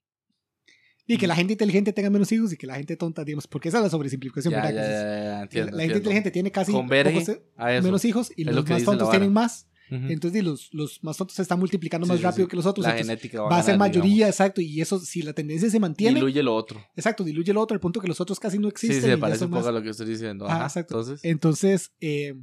[1.07, 3.69] y que la gente inteligente tenga menos hijos y que la gente tonta, digamos, porque
[3.69, 6.73] esa es la sobresimplificación, Ya, la- gente inteligente tiene casi
[7.13, 7.43] pocos, eh,
[7.85, 9.67] menos hijos y Es los lo que más tontos tienen más.
[9.91, 12.51] Entonces, los, los más tontos se están multiplicando Sí, más sí, rápido sí.
[12.51, 12.85] que los otros.
[12.85, 14.35] La entonces genética va a ser mayoría, digamos.
[14.35, 14.61] exacto.
[14.61, 16.81] Y eso, si la tendencia se mantiene, Diluye lo otro.
[16.97, 19.01] exacto, diluye el otro al punto que los otros casi no existen.
[19.01, 20.47] sí, se parece un poco más- a lo que estoy diciendo.
[20.49, 20.95] Ah, exacto.
[20.99, 22.35] Entonces, Entonces, eh,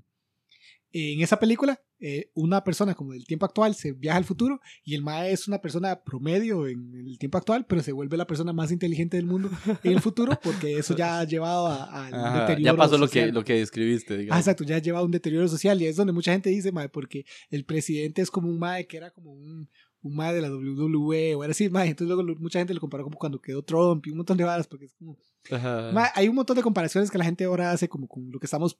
[0.91, 4.93] en esa película, eh, una persona como del tiempo actual se viaja al futuro y
[4.95, 8.53] el Mae es una persona promedio en el tiempo actual, pero se vuelve la persona
[8.53, 9.49] más inteligente del mundo
[9.83, 13.07] en el futuro porque eso ya ha llevado a- al ajá, deterioro ya pasó lo
[13.07, 13.33] que, social.
[13.33, 14.39] lo que describiste, Ah, digamos.
[14.41, 16.89] exacto, ya ha llevado a un deterioro social y es donde mucha gente dice, Mae,
[16.89, 19.67] porque el presidente es como un Mae que era como un,
[20.01, 21.87] un Mae de la WWE o era así, Mae.
[21.89, 24.43] Entonces luego lo- mucha gente lo comparó como cuando quedó Trump y un montón de
[24.43, 25.17] varas porque es como...
[25.49, 25.91] Ajá.
[25.93, 28.45] Ma, hay un montón de comparaciones que la gente ahora hace como con lo que
[28.45, 28.77] estamos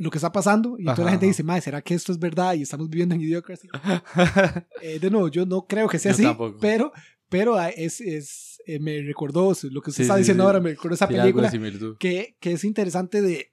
[0.00, 1.30] lo que está pasando y toda la gente ajá.
[1.30, 3.68] dice, "Mae, ¿será que esto es verdad y estamos viviendo en idiocracy?"
[4.82, 6.58] Eh, de nuevo, yo no creo que sea Yo así, tampoco.
[6.60, 6.92] pero
[7.28, 10.46] pero ah, es, es eh, me recordó lo que usted Sí, está diciendo sí.
[10.46, 11.50] ahora, me recordó esa película
[12.00, 13.52] que, que es interesante de,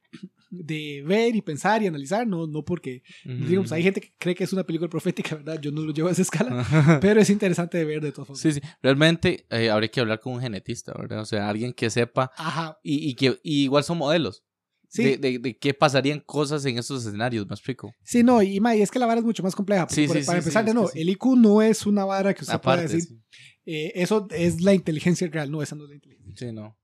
[0.49, 4.45] de ver y pensar y analizar, no no porque digamos, hay gente que cree que
[4.45, 5.59] es una película profética, ¿verdad?
[5.61, 6.65] Yo no lo llevo a esa escala,
[7.01, 8.41] pero es interesante de ver de todas formas.
[8.41, 8.61] Sí, sí.
[8.81, 11.19] Realmente eh, habría que hablar con un genetista, ¿verdad?
[11.21, 12.79] O sea, alguien que sepa Ajá.
[12.81, 14.43] y, y que y igual son modelos.
[14.89, 17.91] Sí, De, de, de qué pasarían cosas en esos escenarios, me explico.
[18.03, 19.85] sí, no, y, y es que la vara es mucho más compleja.
[19.89, 22.59] Sí, por- sí, para empezar, de no, el IQ no es una vara que usted
[22.61, 23.19] pueda Aparte, decir, sí.
[23.65, 26.47] Eh, eso es la inteligencia real, no, esa no es la inteligencia.
[26.47, 26.77] Sí, no.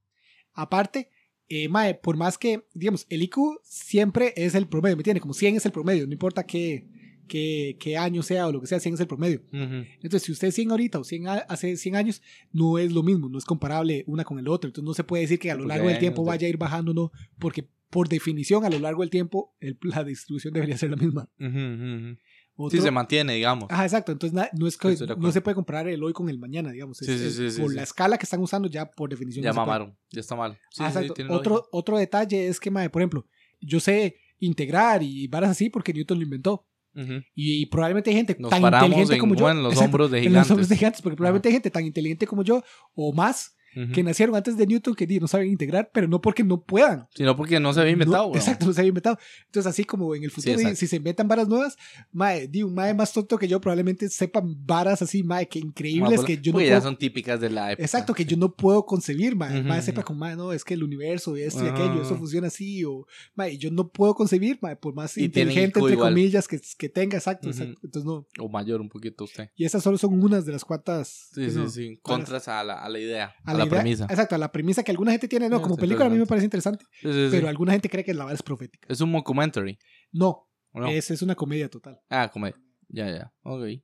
[0.54, 1.10] Aparte,
[1.48, 5.22] eh, mae, por más que, digamos, el IQ siempre es el promedio, ¿me entiendes?
[5.22, 6.88] Como 100 es el promedio, no importa qué,
[7.28, 9.42] qué, qué año sea o lo que sea, 100 es el promedio.
[9.54, 9.86] Ujú.
[10.02, 13.02] Entonces, si usted es 100 ahorita o 100 a- hace 100 años, no es lo
[13.04, 14.68] mismo, no es comparable una con el otro.
[14.68, 16.94] Entonces, no se puede decir que a lo largo del tiempo vaya a ir bajando,
[16.94, 20.98] no, porque por definición, a lo largo del tiempo, el- la distribución debería ser la
[20.98, 21.30] misma.
[21.40, 22.18] Ujú, ujú, ujú.
[22.56, 23.66] Otro- Sí, se mantiene, digamos.
[23.72, 24.12] Ajá, exacto.
[24.12, 26.98] Entonces, na- no, es que, no se puede comparar el hoy con el mañana, digamos.
[26.98, 29.44] Sí, sí, es sí, sí, por la escala que están usando, ya por definición.
[29.44, 29.98] ya mamaron.
[30.12, 30.60] Ya está mal.
[30.70, 31.14] Sí, Ah, exacto.
[31.30, 33.26] otro, otro detalle es que, mae, por ejemplo,
[33.60, 36.68] yo sé integrar y varas así porque Newton lo inventó.
[36.96, 37.24] Ujú.
[37.34, 39.50] Y probablemente hay gente Nos tan inteligente en, como yo.
[39.50, 40.52] en los Exacto, hombros de en los gigantes.
[40.52, 42.64] hombros de gigantes, porque probablemente hay gente tan inteligente como yo
[42.94, 43.56] o más
[43.94, 47.08] Que nacieron antes de Newton que no saben integrar, pero no porque no puedan.
[47.16, 49.18] Sino porque no se había inventado, No, exacto, no se había inventado.
[49.46, 50.76] Entonces, así como en el futuro, exacto.
[50.76, 51.76] si se inventan varas nuevas,
[52.12, 56.22] mae, di, un mae más tonto que yo probablemente sepan varas así, mae, que increíbles
[56.24, 57.84] que yo no ya puedo son típicas de la época.
[57.84, 59.60] Exacto, que yo no puedo concebir, mae.
[59.60, 59.86] Ujú, Mae ujú.
[59.86, 61.76] sepa como, mae, no, es que el universo esto y Ajá.
[61.76, 63.06] aquello, eso funciona así, o,
[63.36, 66.10] mae, yo no puedo concebir, mae, por más Y inteligente, entre igual.
[66.10, 67.80] comillas, que, que tenga, exacto, exacto.
[67.84, 68.28] Entonces, no.
[68.40, 69.50] O mayor un poquito usted.
[69.56, 71.30] Y esas solo son unas de las cuantas.
[71.34, 72.00] Sí, sí, no, sí.
[72.02, 73.34] Contras a la, a la idea.
[73.44, 74.06] A, a la, la idea- premisa.
[74.10, 76.86] Exacto, la premisa que alguna gente tiene, no, como película a mí me parece interesante,
[77.02, 77.28] Sí, sí, sí.
[77.32, 78.88] pero alguna gente cree que la vara es profética.
[78.90, 79.78] Es un mockumentary.
[80.12, 80.88] No, ¿o no?
[80.88, 82.00] es, es una comedia total.
[82.10, 82.48] Ah, como...
[82.90, 83.34] Ya, ya.
[83.44, 83.82] Ok.